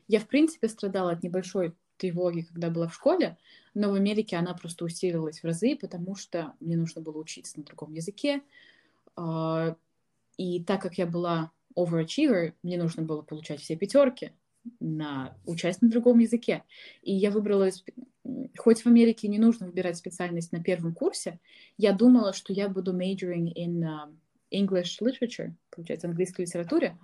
я, 0.08 0.20
в 0.20 0.28
принципе, 0.28 0.68
страдала 0.68 1.12
от 1.12 1.22
небольшой 1.22 1.72
тревоги, 1.96 2.42
когда 2.42 2.68
была 2.68 2.88
в 2.88 2.94
школе, 2.94 3.38
но 3.72 3.90
в 3.90 3.94
Америке 3.94 4.36
она 4.36 4.52
просто 4.52 4.84
усилилась 4.84 5.40
в 5.40 5.44
разы, 5.44 5.74
потому 5.74 6.16
что 6.16 6.52
мне 6.60 6.76
нужно 6.76 7.00
было 7.00 7.16
учиться 7.16 7.58
на 7.58 7.64
другом 7.64 7.94
языке. 7.94 8.42
А, 9.16 9.74
и 10.36 10.62
так 10.62 10.82
как 10.82 10.98
я 10.98 11.06
была 11.06 11.50
overachiever, 11.74 12.52
мне 12.62 12.76
нужно 12.76 13.04
было 13.04 13.22
получать 13.22 13.62
все 13.62 13.74
пятерки 13.74 14.32
на 14.80 15.36
участие 15.46 15.86
на 15.86 15.90
другом 15.90 16.18
языке. 16.18 16.64
И 17.02 17.14
я 17.14 17.30
выбрала, 17.30 17.70
хоть 18.56 18.82
в 18.82 18.86
Америке 18.86 19.28
не 19.28 19.38
нужно 19.38 19.66
выбирать 19.66 19.96
специальность 19.96 20.52
на 20.52 20.62
первом 20.62 20.94
курсе, 20.94 21.38
я 21.76 21.92
думала, 21.92 22.32
что 22.32 22.52
я 22.52 22.68
буду 22.68 22.92
majoring 22.92 23.52
in 23.54 23.82
uh, 23.82 24.12
English 24.52 25.00
literature, 25.00 25.52
получается, 25.70 26.08
английской 26.08 26.42
литературе, 26.42 26.96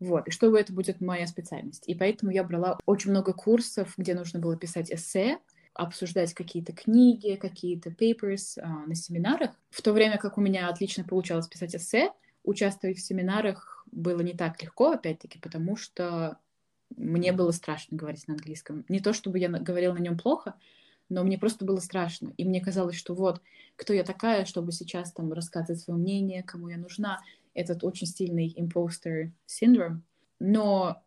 вот, 0.00 0.26
и 0.26 0.30
что 0.30 0.54
это 0.56 0.72
будет 0.72 1.00
моя 1.00 1.26
специальность. 1.26 1.84
И 1.86 1.94
поэтому 1.94 2.32
я 2.32 2.44
брала 2.44 2.78
очень 2.86 3.10
много 3.10 3.32
курсов, 3.32 3.94
где 3.96 4.14
нужно 4.14 4.40
было 4.40 4.56
писать 4.56 4.92
эссе, 4.92 5.38
обсуждать 5.72 6.34
какие-то 6.34 6.72
книги, 6.72 7.36
какие-то 7.36 7.90
papers 7.90 8.58
а, 8.60 8.86
на 8.86 8.94
семинарах. 8.94 9.50
В 9.70 9.82
то 9.82 9.92
время 9.92 10.18
как 10.18 10.38
у 10.38 10.40
меня 10.40 10.68
отлично 10.68 11.04
получалось 11.04 11.48
писать 11.48 11.74
эссе, 11.74 12.12
участвовать 12.44 12.98
в 12.98 13.06
семинарах 13.06 13.84
было 13.90 14.20
не 14.20 14.34
так 14.34 14.62
легко, 14.62 14.92
опять-таки, 14.92 15.38
потому 15.38 15.76
что 15.76 16.38
мне 16.96 17.32
было 17.32 17.50
страшно 17.50 17.96
говорить 17.96 18.28
на 18.28 18.34
английском. 18.34 18.84
Не 18.88 19.00
то, 19.00 19.12
чтобы 19.12 19.38
я 19.38 19.48
говорила 19.48 19.94
на 19.94 19.98
нем 19.98 20.18
плохо, 20.18 20.54
но 21.08 21.22
мне 21.22 21.38
просто 21.38 21.64
было 21.64 21.80
страшно. 21.80 22.32
И 22.36 22.44
мне 22.44 22.60
казалось, 22.60 22.96
что 22.96 23.14
вот, 23.14 23.40
кто 23.76 23.92
я 23.92 24.04
такая, 24.04 24.44
чтобы 24.44 24.72
сейчас 24.72 25.12
там 25.12 25.32
рассказывать 25.32 25.82
свое 25.82 25.98
мнение, 25.98 26.42
кому 26.42 26.68
я 26.68 26.78
нужна 26.78 27.20
этот 27.52 27.84
очень 27.84 28.06
стильный 28.06 28.52
импостер 28.56 29.32
синдром. 29.46 30.02
Но 30.40 31.02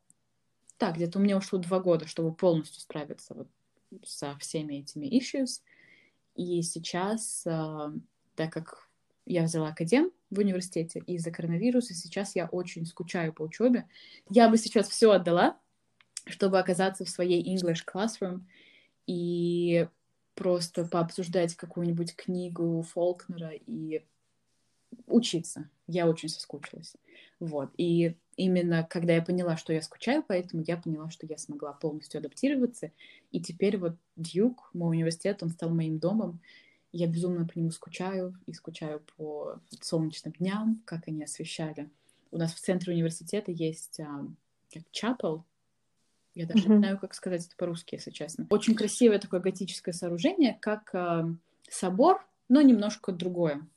так, 0.77 0.95
где-то 0.95 1.19
у 1.19 1.21
меня 1.21 1.37
ушло 1.37 1.59
два 1.59 1.79
года, 1.79 2.07
чтобы 2.07 2.33
полностью 2.33 2.81
справиться 2.81 3.33
вот 3.33 3.47
со 4.05 4.37
всеми 4.37 4.75
этими 4.75 5.07
issues. 5.07 5.61
И 6.35 6.61
сейчас, 6.61 7.43
э, 7.45 7.91
так 8.35 8.53
как 8.53 8.87
я 9.25 9.43
взяла 9.43 9.69
академ 9.69 10.11
в 10.29 10.39
университете 10.39 10.99
из-за 11.05 11.31
коронавируса, 11.31 11.93
сейчас 11.93 12.35
я 12.35 12.47
очень 12.47 12.85
скучаю 12.85 13.33
по 13.33 13.41
учебе. 13.41 13.89
Я 14.29 14.49
бы 14.49 14.57
сейчас 14.57 14.87
все 14.87 15.11
отдала, 15.11 15.57
чтобы 16.29 16.59
оказаться 16.59 17.05
в 17.05 17.09
своей 17.09 17.43
English 17.55 17.83
classroom 17.85 18.41
и 19.05 19.87
просто 20.35 20.85
пообсуждать 20.85 21.55
какую-нибудь 21.55 22.15
книгу 22.15 22.83
Фолкнера 22.93 23.51
и 23.65 24.03
учиться. 25.07 25.69
Я 25.87 26.07
очень 26.07 26.29
соскучилась. 26.29 26.95
Вот. 27.39 27.71
И 27.77 28.15
именно 28.35 28.83
когда 28.89 29.13
я 29.13 29.21
поняла, 29.21 29.57
что 29.57 29.73
я 29.73 29.81
скучаю, 29.81 30.23
поэтому 30.27 30.63
я 30.65 30.77
поняла, 30.77 31.09
что 31.09 31.25
я 31.25 31.37
смогла 31.37 31.73
полностью 31.73 32.19
адаптироваться. 32.19 32.91
И 33.31 33.41
теперь 33.41 33.77
вот 33.77 33.95
Дьюк, 34.15 34.69
мой 34.73 34.97
университет, 34.97 35.43
он 35.43 35.49
стал 35.49 35.69
моим 35.69 35.99
домом. 35.99 36.39
Я 36.91 37.07
безумно 37.07 37.45
по 37.45 37.57
нему 37.57 37.71
скучаю 37.71 38.37
и 38.45 38.53
скучаю 38.53 39.01
по 39.17 39.59
солнечным 39.81 40.33
дням, 40.33 40.81
как 40.85 41.07
они 41.07 41.23
освещали. 41.23 41.89
У 42.31 42.37
нас 42.37 42.53
в 42.53 42.59
центре 42.59 42.93
университета 42.93 43.51
есть 43.51 43.99
а, 43.99 44.25
как 44.73 44.83
чапел, 44.91 45.45
я 46.37 46.45
даже 46.45 46.65
mm-hmm. 46.65 46.71
не 46.71 46.77
знаю, 46.77 46.99
как 46.99 47.13
сказать 47.13 47.45
это 47.45 47.55
по-русски, 47.57 47.95
если 47.95 48.11
честно. 48.11 48.47
Очень 48.49 48.75
красивое 48.75 49.19
такое 49.19 49.39
готическое 49.39 49.93
сооружение, 49.93 50.57
как 50.61 50.89
э, 50.93 51.25
собор, 51.69 52.25
но 52.49 52.61
немножко 52.61 53.11
другое. 53.11 53.67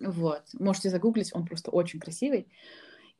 Вот. 0.00 0.42
Можете 0.54 0.90
загуглить, 0.90 1.34
он 1.34 1.44
просто 1.44 1.70
очень 1.70 2.00
красивый. 2.00 2.48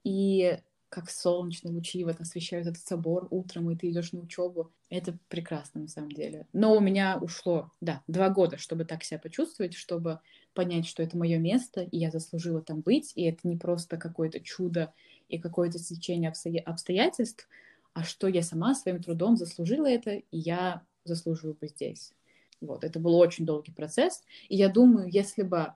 И 0.05 0.59
как 0.93 1.09
солнечные 1.09 1.73
лучи 1.73 2.05
вот 2.05 2.21
освещают 2.21 2.67
этот 2.67 2.83
собор 2.87 3.27
утром, 3.31 3.71
и 3.71 3.77
ты 3.77 3.89
идешь 3.89 4.13
на 4.13 4.21
учебу. 4.21 4.71
Это 4.91 5.17
прекрасно 5.29 5.81
на 5.81 5.89
самом 5.89 6.13
деле. 6.13 6.47
Но 6.53 6.77
у 6.77 6.81
меня 6.81 7.19
ушло, 7.19 7.71
да, 7.81 8.03
два 8.09 8.29
года, 8.29 8.59
чтобы 8.59 8.85
так 8.85 9.03
себя 9.03 9.19
почувствовать, 9.19 9.73
чтобы 9.73 10.21
понять, 10.53 10.87
что 10.87 11.03
это 11.03 11.17
мое 11.17 11.39
место, 11.39 11.81
и 11.81 11.97
я 11.97 12.11
заслужила 12.11 12.61
там 12.61 12.83
быть, 12.83 13.13
и 13.15 13.23
это 13.23 13.49
не 13.49 13.57
просто 13.57 13.97
какое-то 13.97 14.41
чудо 14.41 14.93
и 15.31 15.39
какое-то 15.39 15.79
течение 15.79 16.31
обстоятельств, 16.31 17.49
а 17.95 18.05
что 18.05 18.27
я 18.29 18.43
сама 18.43 18.75
своим 18.75 19.03
трудом 19.03 19.37
заслужила 19.37 19.87
это, 19.87 20.13
и 20.13 20.27
я 20.31 20.83
заслуживаю 21.05 21.57
быть 21.61 21.73
здесь. 21.73 22.13
Вот, 22.61 22.85
это 22.85 23.01
был 23.01 23.17
очень 23.17 23.45
долгий 23.45 23.73
процесс, 23.73 24.23
и 24.49 24.57
я 24.57 24.69
думаю, 24.69 25.09
если 25.09 25.43
бы 25.43 25.75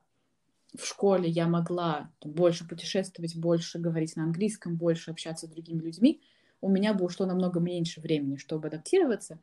в 0.76 0.85
школе 0.85 1.29
я 1.29 1.48
могла 1.48 2.12
больше 2.22 2.66
путешествовать, 2.66 3.37
больше 3.37 3.79
говорить 3.79 4.16
на 4.16 4.24
английском, 4.24 4.76
больше 4.76 5.11
общаться 5.11 5.46
с 5.46 5.50
другими 5.50 5.81
людьми, 5.81 6.20
у 6.61 6.68
меня 6.68 6.94
бы 6.94 7.05
ушло 7.05 7.26
намного 7.26 7.61
меньше 7.61 8.00
времени, 8.00 8.37
чтобы 8.37 8.68
адаптироваться, 8.68 9.40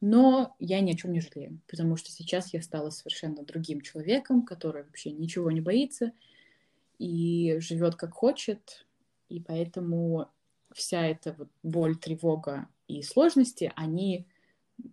но 0.00 0.54
я 0.58 0.80
ни 0.80 0.92
о 0.92 0.96
чем 0.96 1.12
не 1.12 1.20
жалею, 1.20 1.60
потому 1.68 1.96
что 1.96 2.10
сейчас 2.10 2.52
я 2.54 2.62
стала 2.62 2.90
совершенно 2.90 3.44
другим 3.44 3.80
человеком, 3.80 4.44
который 4.44 4.84
вообще 4.84 5.10
ничего 5.10 5.50
не 5.50 5.60
боится 5.60 6.12
и 6.98 7.56
живет 7.60 7.96
как 7.96 8.12
хочет, 8.12 8.86
и 9.28 9.40
поэтому 9.40 10.30
вся 10.78 11.06
эта 11.06 11.34
вот 11.36 11.48
боль, 11.62 11.96
тревога 11.96 12.68
и 12.86 13.02
сложности, 13.02 13.72
они 13.76 14.26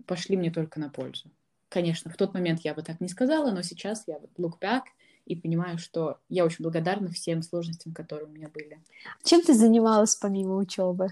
пошли 0.05 0.35
мне 0.35 0.51
только 0.51 0.79
на 0.79 0.89
пользу. 0.89 1.31
Конечно, 1.69 2.11
в 2.11 2.17
тот 2.17 2.33
момент 2.33 2.61
я 2.61 2.73
бы 2.73 2.81
так 2.81 2.99
не 3.01 3.07
сказала, 3.07 3.51
но 3.51 3.61
сейчас 3.61 4.03
я 4.07 4.19
вот 4.19 4.31
look 4.37 4.59
back 4.61 4.83
и 5.25 5.35
понимаю, 5.35 5.77
что 5.77 6.19
я 6.29 6.45
очень 6.45 6.63
благодарна 6.63 7.09
всем 7.09 7.41
сложностям, 7.41 7.93
которые 7.93 8.27
у 8.27 8.31
меня 8.31 8.49
были. 8.49 8.81
Чем 9.23 9.41
ты 9.41 9.53
занималась 9.53 10.15
помимо 10.15 10.57
учебы? 10.57 11.09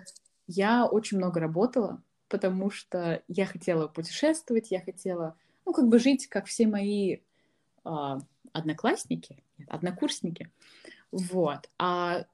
Я 0.47 0.85
очень 0.85 1.17
много 1.17 1.39
работала, 1.39 2.01
потому 2.27 2.69
что 2.69 3.23
я 3.27 3.45
хотела 3.45 3.87
путешествовать, 3.87 4.71
я 4.71 4.81
хотела, 4.81 5.35
ну, 5.65 5.73
как 5.73 5.87
бы 5.87 5.99
жить, 5.99 6.27
как 6.27 6.45
все 6.45 6.67
мои 6.67 7.17
э, 7.85 8.17
одноклассники, 8.51 9.43
однокурсники. 9.67 10.51
Вот. 11.11 11.69
А 11.77 12.25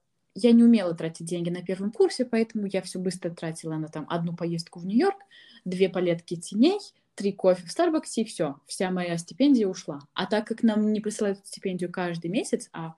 я 0.42 0.52
не 0.52 0.64
умела 0.64 0.94
тратить 0.94 1.28
деньги 1.28 1.50
на 1.50 1.64
первом 1.64 1.92
курсе, 1.92 2.26
поэтому 2.26 2.68
я 2.68 2.82
все 2.82 3.00
быстро 3.00 3.30
тратила 3.30 3.76
на 3.76 3.88
там 3.88 4.06
одну 4.10 4.36
поездку 4.36 4.80
в 4.80 4.86
Нью-Йорк, 4.86 5.18
две 5.66 5.90
палетки 5.90 6.36
теней, 6.36 6.80
три 7.16 7.34
кофе 7.34 7.66
в 7.66 7.72
Старбаксе, 7.72 8.22
и 8.22 8.26
все, 8.26 8.56
вся 8.66 8.92
моя 8.92 9.18
стипендия 9.18 9.68
ушла. 9.68 10.00
А 10.14 10.26
так 10.26 10.48
как 10.48 10.64
нам 10.64 10.94
не 10.94 11.02
присылают 11.02 11.46
стипендию 11.46 11.92
каждый 11.92 12.30
месяц, 12.30 12.70
а 12.72 12.96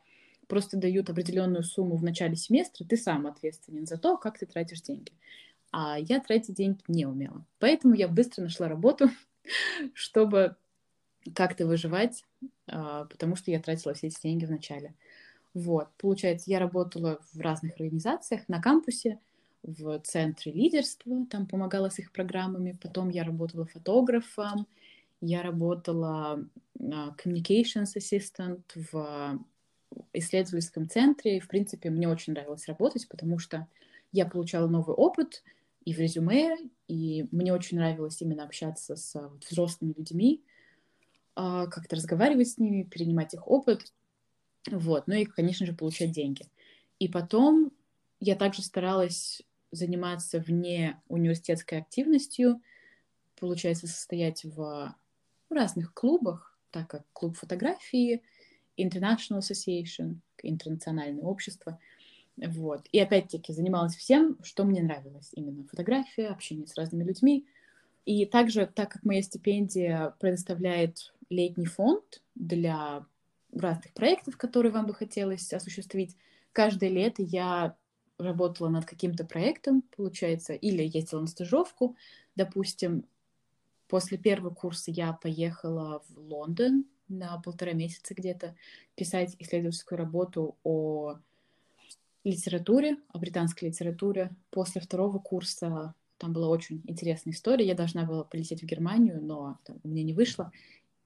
просто 0.47 0.77
дают 0.77 1.10
определенную 1.10 1.63
сумму 1.63 1.95
в 1.95 2.04
начале 2.04 2.36
семестра, 2.36 2.86
ты 2.86 2.97
сам 2.97 3.25
ответственен 3.25 3.88
за 3.88 3.97
то, 3.97 4.17
как 4.17 4.38
ты 4.38 4.45
тратишь 4.45 4.82
деньги. 4.82 5.12
А 5.71 5.97
я 5.97 6.19
тратить 6.19 6.56
деньги 6.56 6.82
не 6.88 7.06
умела. 7.06 7.45
Поэтому 7.60 7.95
я 7.95 8.08
быстро 8.08 8.43
нашла 8.43 8.67
работу, 8.67 9.10
чтобы 9.93 10.56
как-то 11.34 11.65
выживать, 11.65 12.25
а, 12.67 13.06
потому 13.06 13.36
что 13.36 13.51
я 13.51 13.60
тратила 13.60 13.93
все 13.93 14.08
эти 14.08 14.21
деньги 14.21 14.45
в 14.45 14.51
начале. 14.51 14.93
Вот, 15.54 15.90
получается, 15.98 16.50
я 16.50 16.60
работала 16.60 17.20
в 17.34 17.40
разных 17.40 17.74
организациях 17.74 18.48
на 18.48 18.62
кампусе, 18.62 19.20
в 19.64 20.00
центре 20.00 20.52
лидерства, 20.52 21.26
там 21.30 21.46
помогала 21.46 21.90
с 21.90 22.00
их 22.00 22.12
программами, 22.12 22.78
потом 22.82 23.10
я 23.10 23.24
работала 23.24 23.66
фотографом, 23.66 24.66
я 25.20 25.44
работала 25.44 26.44
uh, 26.80 27.16
communications 27.24 27.96
assistant 27.96 28.64
в 28.92 29.40
исследовательском 30.14 30.90
центре, 30.90 31.38
и, 31.38 31.40
в 31.40 31.48
принципе, 31.48 31.90
мне 31.90 32.10
очень 32.10 32.34
нравилось 32.34 32.68
работать, 32.68 33.08
потому 33.08 33.38
что 33.38 33.68
я 34.12 34.26
получала 34.26 34.68
новый 34.68 34.96
опыт 34.96 35.44
и 35.86 35.94
в 35.94 36.00
резюме, 36.00 36.58
и 36.88 37.28
мне 37.32 37.54
очень 37.54 37.78
нравилось 37.78 38.22
именно 38.22 38.44
общаться 38.44 38.96
с 38.96 39.14
вот, 39.14 39.46
взрослыми 39.48 39.94
людьми, 39.96 40.44
uh, 41.36 41.68
как-то 41.70 41.98
разговаривать 41.98 42.50
с 42.50 42.58
ними, 42.58 42.84
перенимать 42.84 43.36
их 43.36 43.48
опыт, 43.48 43.94
вот, 44.69 45.08
ну 45.08 45.15
и, 45.15 45.26
конечно 45.26 45.65
же, 45.65 45.74
получать 45.74 46.12
деньги. 46.12 46.45
И 47.00 47.08
потом 47.08 47.71
я 48.19 48.36
также 48.36 48.62
старалась 48.62 49.41
заниматься 49.71 50.39
вне 50.39 51.02
университетской 51.08 51.80
активностью, 51.80 52.62
получается, 53.39 53.88
состоять 53.88 54.43
в 54.43 54.95
разных 55.50 55.93
клубах, 55.93 56.58
так 56.69 56.88
как 56.89 57.06
клуб 57.13 57.38
фотографии, 57.38 58.21
International 58.78 59.39
Association, 59.39 60.17
интернациональное 60.43 61.24
общество. 61.24 61.80
Вот. 62.38 62.88
И 62.91 63.00
опять-таки 63.00 63.54
занималась 63.54 63.95
всем, 63.95 64.38
что 64.43 64.63
мне 64.63 64.82
нравилось. 64.82 65.32
Именно 65.34 65.65
фотография, 65.65 66.28
общение 66.28 66.67
с 66.67 66.76
разными 66.76 67.04
людьми. 67.04 67.45
И 68.06 68.26
также, 68.26 68.65
так 68.65 68.91
как 68.91 69.04
моя 69.04 69.21
стипендия 69.21 70.15
предоставляет 70.19 71.13
летний 71.30 71.65
фонд 71.65 72.21
для 72.36 73.06
разных 73.54 73.94
проектов, 73.94 74.38
которые 74.38 74.72
вам 74.72 74.86
бы 74.86 74.94
хотелось 74.94 75.52
осуществить. 75.54 76.16
Каждое 76.52 76.90
лето 76.90 77.22
я 77.22 77.76
работала 78.18 78.70
над 78.70 78.86
каким-то 78.86 79.26
проектом, 79.26 79.84
получается, 79.96 80.54
или 80.54 80.84
ездила 80.84 81.22
на 81.22 81.28
стажировку. 81.28 81.96
Допустим, 82.36 83.06
после 83.88 84.18
первого 84.18 84.54
курса 84.54 84.92
я 84.92 85.14
поехала 85.14 86.04
в 86.10 86.18
Лондон 86.20 86.86
на 87.08 87.40
полтора 87.40 87.74
месяца 87.74 88.14
где-то 88.14 88.56
писать 88.96 89.36
исследовательскую 89.40 89.98
работу 89.98 90.58
о 90.64 91.18
литературе, 92.24 92.98
о 93.10 93.20
британской 93.20 93.70
литературе. 93.70 94.32
После 94.50 94.82
второго 94.82 95.20
курса 95.20 95.94
там 96.18 96.34
была 96.34 96.50
очень 96.50 96.82
интересная 96.86 97.34
история. 97.34 97.66
Я 97.66 97.76
должна 97.76 98.06
была 98.06 98.24
полететь 98.24 98.62
в 98.62 98.66
Германию, 98.66 99.20
но 99.22 99.58
там, 99.66 99.80
у 99.84 99.88
меня 99.88 100.04
не 100.04 100.14
вышло. 100.14 100.52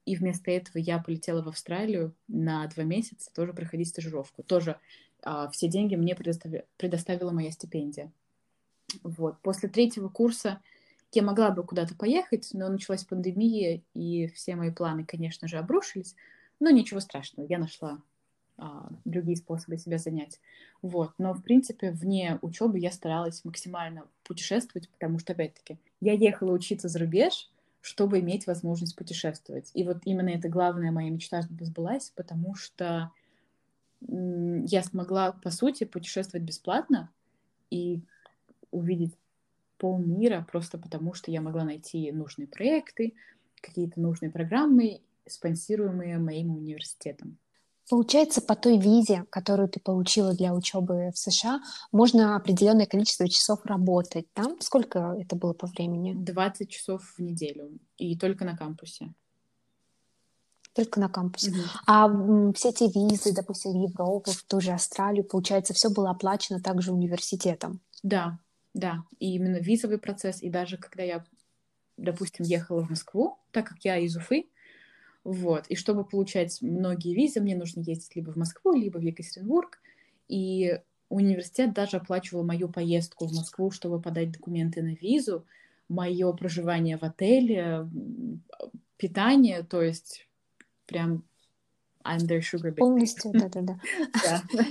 И 0.06 0.16
вместо 0.16 0.50
этого 0.50 0.78
я 0.78 0.98
полетела 0.98 1.42
в 1.42 1.48
Австралию 1.48 2.14
на 2.28 2.66
два 2.68 2.84
месяца 2.84 3.30
тоже 3.34 3.52
проходить 3.52 3.88
стажировку. 3.88 4.42
Тоже 4.44 4.78
а, 5.22 5.50
все 5.50 5.68
деньги 5.68 5.96
мне 5.96 6.14
предостави... 6.14 6.64
предоставила 6.76 7.32
моя 7.32 7.50
стипендия. 7.50 8.12
Вот. 9.02 9.38
После 9.42 9.68
третьего 9.68 10.08
курса 10.08 10.60
я 11.12 11.22
могла 11.22 11.50
бы 11.50 11.64
куда-то 11.64 11.94
поехать, 11.94 12.50
но 12.52 12.68
началась 12.68 13.04
пандемия, 13.04 13.82
и 13.94 14.28
все 14.28 14.54
мои 14.54 14.70
планы, 14.70 15.04
конечно 15.04 15.48
же, 15.48 15.58
обрушились. 15.58 16.14
Но 16.60 16.70
ничего 16.70 17.00
страшного, 17.00 17.46
я 17.48 17.58
нашла 17.58 18.00
а, 18.58 18.88
другие 19.04 19.36
способы 19.36 19.76
себя 19.76 19.98
занять. 19.98 20.40
Вот. 20.82 21.12
Но, 21.18 21.34
в 21.34 21.42
принципе, 21.42 21.90
вне 21.90 22.38
учебы 22.42 22.78
я 22.78 22.92
старалась 22.92 23.44
максимально 23.44 24.06
путешествовать, 24.22 24.88
потому 24.88 25.18
что, 25.18 25.32
опять-таки, 25.32 25.78
я 26.00 26.12
ехала 26.12 26.52
учиться 26.52 26.88
за 26.88 27.00
рубеж, 27.00 27.50
чтобы 27.86 28.18
иметь 28.18 28.48
возможность 28.48 28.96
путешествовать. 28.96 29.70
И 29.72 29.84
вот 29.84 29.98
именно 30.04 30.30
это 30.30 30.48
главная 30.48 30.90
моя 30.90 31.08
мечта 31.08 31.42
сбылась, 31.42 32.10
потому 32.16 32.56
что 32.56 33.12
я 34.00 34.82
смогла, 34.82 35.30
по 35.30 35.50
сути, 35.50 35.84
путешествовать 35.84 36.44
бесплатно 36.44 37.12
и 37.70 38.00
увидеть 38.72 39.14
полмира 39.78 40.44
просто 40.50 40.78
потому, 40.78 41.14
что 41.14 41.30
я 41.30 41.40
могла 41.40 41.62
найти 41.62 42.10
нужные 42.10 42.48
проекты, 42.48 43.14
какие-то 43.60 44.00
нужные 44.00 44.32
программы, 44.32 45.00
спонсируемые 45.24 46.18
моим 46.18 46.56
университетом. 46.56 47.38
Получается, 47.88 48.40
по 48.40 48.56
той 48.56 48.78
визе, 48.78 49.24
которую 49.30 49.68
ты 49.68 49.78
получила 49.78 50.34
для 50.34 50.52
учебы 50.52 51.10
в 51.14 51.18
США, 51.18 51.60
можно 51.92 52.36
определенное 52.36 52.86
количество 52.86 53.28
часов 53.28 53.64
работать. 53.64 54.26
Там 54.32 54.60
сколько 54.60 55.16
это 55.18 55.36
было 55.36 55.52
по 55.52 55.66
времени? 55.66 56.14
20 56.14 56.68
часов 56.68 57.02
в 57.16 57.20
неделю. 57.20 57.78
И 57.96 58.18
только 58.18 58.44
на 58.44 58.56
кампусе. 58.56 59.14
Только 60.74 61.00
на 61.00 61.08
кампусе. 61.08 61.50
Угу. 61.50 61.58
А 61.86 62.52
все 62.54 62.70
эти 62.70 62.84
визы, 62.84 63.32
допустим, 63.32 63.72
в 63.72 63.76
Европу, 63.76 64.32
в 64.32 64.42
ту 64.42 64.60
же 64.60 64.72
Австралию, 64.72 65.24
получается, 65.24 65.72
все 65.72 65.88
было 65.88 66.10
оплачено 66.10 66.60
также 66.60 66.92
университетом. 66.92 67.80
Да, 68.02 68.38
да. 68.74 69.04
И 69.18 69.34
именно 69.34 69.56
визовый 69.56 69.98
процесс, 69.98 70.42
и 70.42 70.50
даже 70.50 70.76
когда 70.76 71.02
я 71.02 71.24
допустим, 71.96 72.44
ехала 72.44 72.84
в 72.84 72.90
Москву, 72.90 73.38
так 73.52 73.68
как 73.68 73.78
я 73.84 73.96
из 73.98 74.16
Уфы, 74.16 74.48
вот, 75.26 75.66
и 75.66 75.74
чтобы 75.74 76.04
получать 76.04 76.62
многие 76.62 77.12
визы, 77.12 77.40
мне 77.40 77.56
нужно 77.56 77.80
ездить 77.80 78.14
либо 78.14 78.30
в 78.30 78.36
Москву, 78.36 78.74
либо 78.74 78.98
в 78.98 79.02
Екатеринбург, 79.02 79.80
и 80.28 80.80
университет 81.08 81.74
даже 81.74 81.96
оплачивал 81.96 82.44
мою 82.44 82.68
поездку 82.68 83.26
в 83.26 83.32
Москву, 83.32 83.72
чтобы 83.72 84.00
подать 84.00 84.30
документы 84.30 84.82
на 84.82 84.94
визу, 84.94 85.44
мое 85.88 86.32
проживание 86.32 86.96
в 86.96 87.02
отеле, 87.02 87.88
питание, 88.98 89.64
то 89.64 89.82
есть 89.82 90.28
прям 90.86 91.24
I'm 92.08 92.26
their 92.26 92.40
sugar 92.40 92.70
baby. 92.70 92.76
Полностью, 92.76 93.30
да-да-да. 93.34 93.76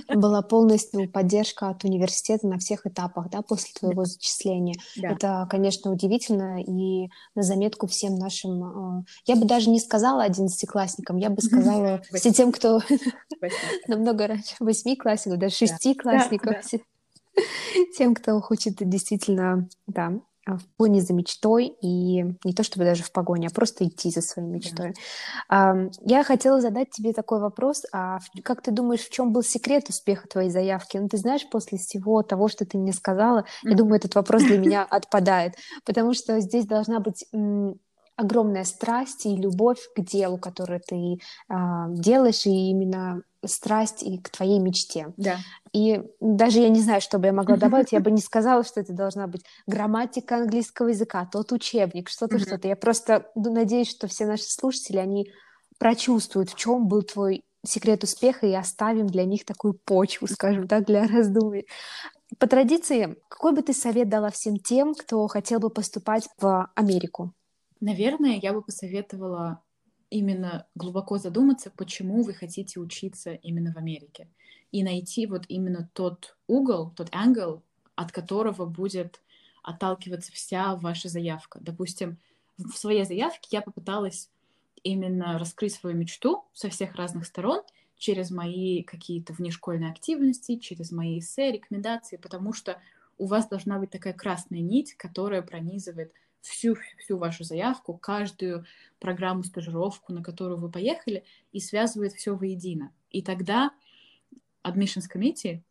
Была 0.14 0.42
полностью 0.42 1.08
поддержка 1.08 1.68
от 1.68 1.84
университета 1.84 2.46
на 2.46 2.58
всех 2.58 2.86
этапах, 2.86 3.30
да, 3.30 3.42
после 3.42 3.72
твоего 3.78 4.04
зачисления. 4.04 4.76
Это, 5.00 5.46
конечно, 5.50 5.92
удивительно, 5.92 6.62
и 6.62 7.10
на 7.34 7.42
заметку 7.42 7.86
всем 7.86 8.16
нашим... 8.16 9.00
Э, 9.00 9.04
я 9.26 9.36
бы 9.36 9.46
даже 9.46 9.70
не 9.70 9.80
сказала 9.80 10.22
одиннадцатиклассникам, 10.22 11.16
я 11.18 11.30
бы 11.30 11.40
сказала 11.42 12.02
все 12.12 12.32
тем, 12.32 12.52
кто 12.52 12.80
намного 13.86 14.26
раньше, 14.26 14.54
восьмиклассников, 14.60 15.38
даже 15.38 15.54
шестиклассников, 15.54 16.56
тем, 17.96 18.14
кто 18.14 18.40
хочет 18.40 18.76
действительно, 18.78 19.68
да, 19.86 20.14
в 20.46 20.62
погоне 20.76 21.00
за 21.00 21.12
мечтой, 21.12 21.76
и 21.82 22.22
не 22.44 22.54
то 22.54 22.62
чтобы 22.62 22.84
даже 22.84 23.02
в 23.02 23.10
погоне, 23.10 23.48
а 23.48 23.54
просто 23.54 23.84
идти 23.84 24.10
за 24.10 24.22
своей 24.22 24.48
мечтой. 24.48 24.94
Yeah. 25.50 25.90
Я 26.02 26.24
хотела 26.24 26.60
задать 26.60 26.90
тебе 26.90 27.12
такой 27.12 27.40
вопрос, 27.40 27.84
а 27.92 28.18
как 28.44 28.62
ты 28.62 28.70
думаешь, 28.70 29.00
в 29.00 29.10
чем 29.10 29.32
был 29.32 29.42
секрет 29.42 29.88
успеха 29.88 30.28
твоей 30.28 30.50
заявки? 30.50 30.96
Ну, 30.98 31.08
ты 31.08 31.16
знаешь, 31.16 31.48
после 31.50 31.78
всего 31.78 32.22
того, 32.22 32.48
что 32.48 32.64
ты 32.64 32.78
мне 32.78 32.92
сказала, 32.92 33.40
mm-hmm. 33.40 33.70
я 33.70 33.76
думаю, 33.76 33.96
этот 33.96 34.14
вопрос 34.14 34.42
для 34.44 34.58
меня 34.66 34.84
отпадает, 34.84 35.54
потому 35.84 36.14
что 36.14 36.40
здесь 36.40 36.66
должна 36.66 37.00
быть 37.00 37.26
огромная 38.16 38.64
страсть 38.64 39.26
и 39.26 39.36
любовь 39.36 39.78
к 39.94 40.00
делу, 40.00 40.38
которое 40.38 40.80
ты 40.80 41.18
делаешь, 41.48 42.46
и 42.46 42.70
именно 42.70 43.22
страсть 43.44 44.02
и 44.02 44.18
к 44.18 44.30
твоей 44.30 44.58
мечте. 44.58 45.12
Да. 45.16 45.38
И 45.72 46.02
даже 46.20 46.60
я 46.60 46.68
не 46.68 46.80
знаю, 46.80 47.00
что 47.00 47.18
бы 47.18 47.26
я 47.26 47.32
могла 47.32 47.56
добавить, 47.56 47.92
я 47.92 48.00
бы 48.00 48.10
не 48.10 48.20
сказала, 48.20 48.64
что 48.64 48.80
это 48.80 48.92
должна 48.92 49.26
быть 49.26 49.44
грамматика 49.66 50.36
английского 50.36 50.88
языка, 50.88 51.28
тот 51.30 51.52
учебник, 51.52 52.08
что-то, 52.08 52.38
что-то. 52.38 52.68
Я 52.68 52.76
просто 52.76 53.30
надеюсь, 53.34 53.90
что 53.90 54.06
все 54.06 54.26
наши 54.26 54.44
слушатели, 54.44 54.98
они 54.98 55.30
прочувствуют, 55.78 56.50
в 56.50 56.56
чем 56.56 56.88
был 56.88 57.02
твой 57.02 57.44
секрет 57.64 58.04
успеха, 58.04 58.46
и 58.46 58.52
оставим 58.54 59.06
для 59.08 59.24
них 59.24 59.44
такую 59.44 59.74
почву, 59.74 60.26
скажем 60.28 60.68
так, 60.68 60.86
для 60.86 61.06
раздумий. 61.06 61.66
По 62.38 62.46
традиции, 62.46 63.16
какой 63.28 63.52
бы 63.52 63.62
ты 63.62 63.72
совет 63.72 64.08
дала 64.08 64.30
всем 64.30 64.58
тем, 64.58 64.94
кто 64.94 65.26
хотел 65.28 65.60
бы 65.60 65.70
поступать 65.70 66.28
в 66.40 66.70
Америку? 66.74 67.32
Наверное, 67.80 68.38
я 68.42 68.52
бы 68.52 68.62
посоветовала 68.62 69.62
именно 70.10 70.66
глубоко 70.74 71.18
задуматься, 71.18 71.70
почему 71.70 72.22
вы 72.22 72.32
хотите 72.32 72.80
учиться 72.80 73.34
именно 73.34 73.72
в 73.72 73.76
Америке. 73.76 74.28
И 74.72 74.82
найти 74.82 75.26
вот 75.26 75.44
именно 75.48 75.88
тот 75.92 76.36
угол, 76.46 76.90
тот 76.96 77.08
англ, 77.12 77.62
от 77.94 78.12
которого 78.12 78.66
будет 78.66 79.20
отталкиваться 79.62 80.32
вся 80.32 80.76
ваша 80.76 81.08
заявка. 81.08 81.58
Допустим, 81.60 82.18
в 82.56 82.72
своей 82.72 83.04
заявке 83.04 83.48
я 83.50 83.62
попыталась 83.62 84.30
именно 84.82 85.38
раскрыть 85.38 85.74
свою 85.74 85.96
мечту 85.96 86.44
со 86.52 86.68
всех 86.68 86.94
разных 86.94 87.26
сторон 87.26 87.62
через 87.98 88.30
мои 88.30 88.82
какие-то 88.82 89.32
внешкольные 89.32 89.90
активности, 89.90 90.58
через 90.58 90.92
мои 90.92 91.18
эссе, 91.18 91.50
рекомендации, 91.52 92.16
потому 92.16 92.52
что 92.52 92.80
у 93.18 93.26
вас 93.26 93.48
должна 93.48 93.78
быть 93.78 93.90
такая 93.90 94.12
красная 94.12 94.60
нить, 94.60 94.94
которая 94.94 95.42
пронизывает 95.42 96.12
всю, 96.46 96.76
всю 96.98 97.18
вашу 97.18 97.44
заявку, 97.44 97.96
каждую 97.96 98.64
программу, 98.98 99.44
стажировку, 99.44 100.12
на 100.12 100.22
которую 100.22 100.58
вы 100.58 100.70
поехали, 100.70 101.24
и 101.52 101.60
связывает 101.60 102.12
все 102.12 102.34
воедино. 102.34 102.92
И 103.10 103.22
тогда 103.22 103.70
Admissions 104.64 105.04
Committee 105.12 105.62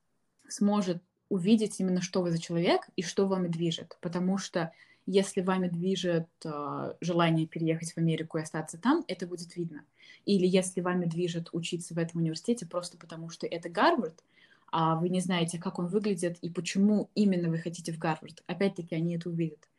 сможет 0.47 1.01
увидеть 1.29 1.79
именно, 1.79 2.01
что 2.01 2.21
вы 2.21 2.31
за 2.31 2.39
человек 2.39 2.81
и 2.95 3.01
что 3.01 3.27
вами 3.27 3.47
движет. 3.47 3.97
Потому 4.01 4.38
что 4.38 4.71
если 5.05 5.41
вами 5.41 5.67
движет 5.67 6.27
э, 6.43 6.93
желание 7.01 7.47
переехать 7.47 7.93
в 7.93 7.97
Америку 7.97 8.38
и 8.38 8.41
остаться 8.41 8.77
там, 8.77 9.03
это 9.07 9.27
будет 9.27 9.55
видно. 9.55 9.83
Или 10.25 10.47
если 10.47 10.81
вами 10.81 11.05
движет 11.05 11.49
учиться 11.51 11.93
в 11.93 11.97
этом 11.97 12.21
университете 12.21 12.65
просто 12.65 12.97
потому, 12.97 13.29
что 13.29 13.45
это 13.45 13.69
Гарвард, 13.69 14.23
а 14.71 14.95
вы 14.95 15.09
не 15.09 15.21
знаете, 15.21 15.59
как 15.59 15.79
он 15.79 15.88
выглядит 15.88 16.38
и 16.41 16.49
почему 16.49 17.09
именно 17.15 17.49
вы 17.49 17.59
хотите 17.59 17.91
в 17.91 17.99
Гарвард, 17.99 18.43
опять-таки 18.47 18.95
они 18.95 19.15
это 19.15 19.29
увидят. 19.29 19.69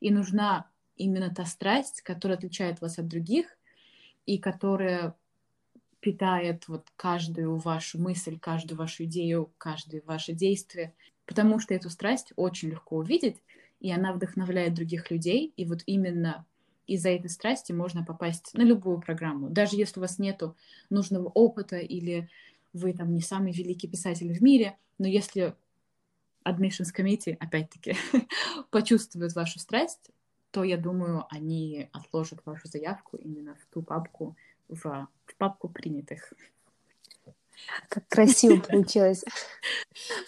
И 0.00 0.10
нужна 0.10 0.68
именно 0.96 1.34
та 1.34 1.44
страсть, 1.44 2.02
которая 2.02 2.38
отличает 2.38 2.80
вас 2.80 2.98
от 2.98 3.08
других 3.08 3.58
и 4.24 4.38
которая 4.38 5.14
питает 6.00 6.68
вот 6.68 6.86
каждую 6.96 7.56
вашу 7.56 8.00
мысль, 8.00 8.38
каждую 8.38 8.78
вашу 8.78 9.04
идею, 9.04 9.52
каждое 9.58 10.02
ваше 10.06 10.32
действие, 10.32 10.94
потому 11.24 11.58
что 11.58 11.74
эту 11.74 11.90
страсть 11.90 12.32
очень 12.36 12.70
легко 12.70 12.96
увидеть, 12.98 13.42
и 13.80 13.90
она 13.90 14.12
вдохновляет 14.12 14.74
других 14.74 15.10
людей, 15.10 15.52
и 15.56 15.64
вот 15.64 15.82
именно 15.86 16.46
из-за 16.86 17.10
этой 17.10 17.28
страсти 17.28 17.72
можно 17.72 18.04
попасть 18.04 18.54
на 18.54 18.62
любую 18.62 19.00
программу, 19.00 19.50
даже 19.50 19.76
если 19.76 19.98
у 19.98 20.02
вас 20.02 20.18
нету 20.18 20.56
нужного 20.88 21.28
опыта 21.28 21.76
или 21.76 22.28
вы 22.72 22.92
там 22.92 23.12
не 23.12 23.20
самый 23.20 23.52
великий 23.52 23.88
писатель 23.88 24.32
в 24.32 24.40
мире, 24.40 24.76
но 24.98 25.06
если 25.08 25.56
Admissions 26.46 26.94
Committee, 26.96 27.36
опять-таки, 27.38 27.96
почувствуют 28.70 29.34
вашу 29.34 29.58
страсть, 29.58 30.10
то, 30.50 30.64
я 30.64 30.76
думаю, 30.76 31.26
они 31.30 31.88
отложат 31.92 32.44
вашу 32.46 32.68
заявку 32.68 33.16
именно 33.16 33.54
в 33.54 33.66
ту 33.66 33.82
папку, 33.82 34.36
в, 34.68 34.82
в 35.26 35.36
папку 35.36 35.68
принятых. 35.68 36.32
Как 37.88 38.06
красиво 38.08 38.60
получилось. 38.60 39.24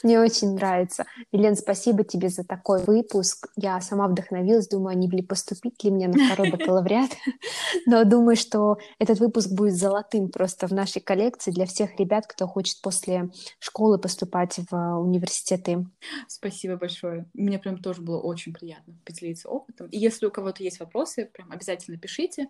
Мне 0.02 0.20
очень 0.20 0.54
нравится. 0.54 1.04
Елен, 1.32 1.56
спасибо 1.56 2.04
тебе 2.04 2.28
за 2.28 2.44
такой 2.44 2.82
выпуск. 2.84 3.48
Я 3.56 3.80
сама 3.80 4.08
вдохновилась, 4.08 4.68
думаю, 4.68 4.96
не 4.98 5.08
ли 5.08 5.22
поступить 5.22 5.82
ли 5.84 5.90
мне 5.90 6.08
на 6.08 6.26
второй 6.26 6.50
бакалавриат. 6.50 7.10
Но 7.86 8.04
думаю, 8.04 8.36
что 8.36 8.78
этот 8.98 9.20
выпуск 9.20 9.50
будет 9.50 9.74
золотым 9.74 10.30
просто 10.30 10.66
в 10.66 10.72
нашей 10.72 11.00
коллекции 11.00 11.50
для 11.50 11.66
всех 11.66 11.98
ребят, 11.98 12.26
кто 12.26 12.46
хочет 12.46 12.80
после 12.82 13.30
школы 13.58 13.98
поступать 13.98 14.58
в 14.70 14.98
университеты. 14.98 15.86
Спасибо 16.26 16.76
большое. 16.76 17.26
Мне 17.34 17.58
прям 17.58 17.78
тоже 17.78 18.02
было 18.02 18.20
очень 18.20 18.52
приятно 18.52 18.94
поделиться 19.04 19.48
опытом. 19.48 19.88
И 19.88 19.98
если 19.98 20.26
у 20.26 20.30
кого-то 20.30 20.62
есть 20.62 20.80
вопросы, 20.80 21.26
прям 21.32 21.50
обязательно 21.50 21.98
пишите 21.98 22.48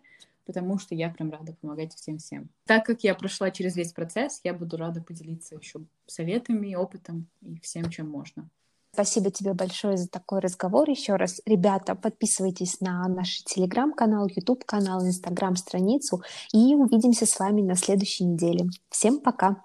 потому 0.49 0.79
что 0.79 0.95
я 0.95 1.11
прям 1.11 1.31
рада 1.31 1.53
помогать 1.61 1.95
всем-всем. 1.95 2.49
Так 2.65 2.87
как 2.87 3.05
я 3.05 3.15
прошла 3.15 3.51
через 3.51 3.77
весь 3.77 3.93
процесс, 3.93 4.41
я 4.45 4.55
буду 4.55 4.79
рада 4.79 5.03
поделиться 5.03 5.57
еще 5.57 5.81
советами, 6.07 6.75
опытом 6.75 7.29
и 7.43 7.61
всем, 7.61 7.91
чем 7.91 8.09
можно. 8.09 8.49
Спасибо 8.95 9.31
тебе 9.31 9.53
большое 9.53 9.99
за 9.99 10.09
такой 10.09 10.41
разговор. 10.41 10.89
Еще 10.89 11.17
раз, 11.17 11.43
ребята, 11.45 11.95
подписывайтесь 11.95 12.81
на 12.81 13.07
наш 13.09 13.45
телеграм-канал, 13.45 14.27
YouTube-канал, 14.35 15.07
инстаграм-страницу 15.07 16.23
и 16.55 16.75
увидимся 16.75 17.27
с 17.27 17.39
вами 17.39 17.61
на 17.61 17.77
следующей 17.77 18.25
неделе. 18.25 18.65
Всем 18.89 19.21
пока! 19.21 19.63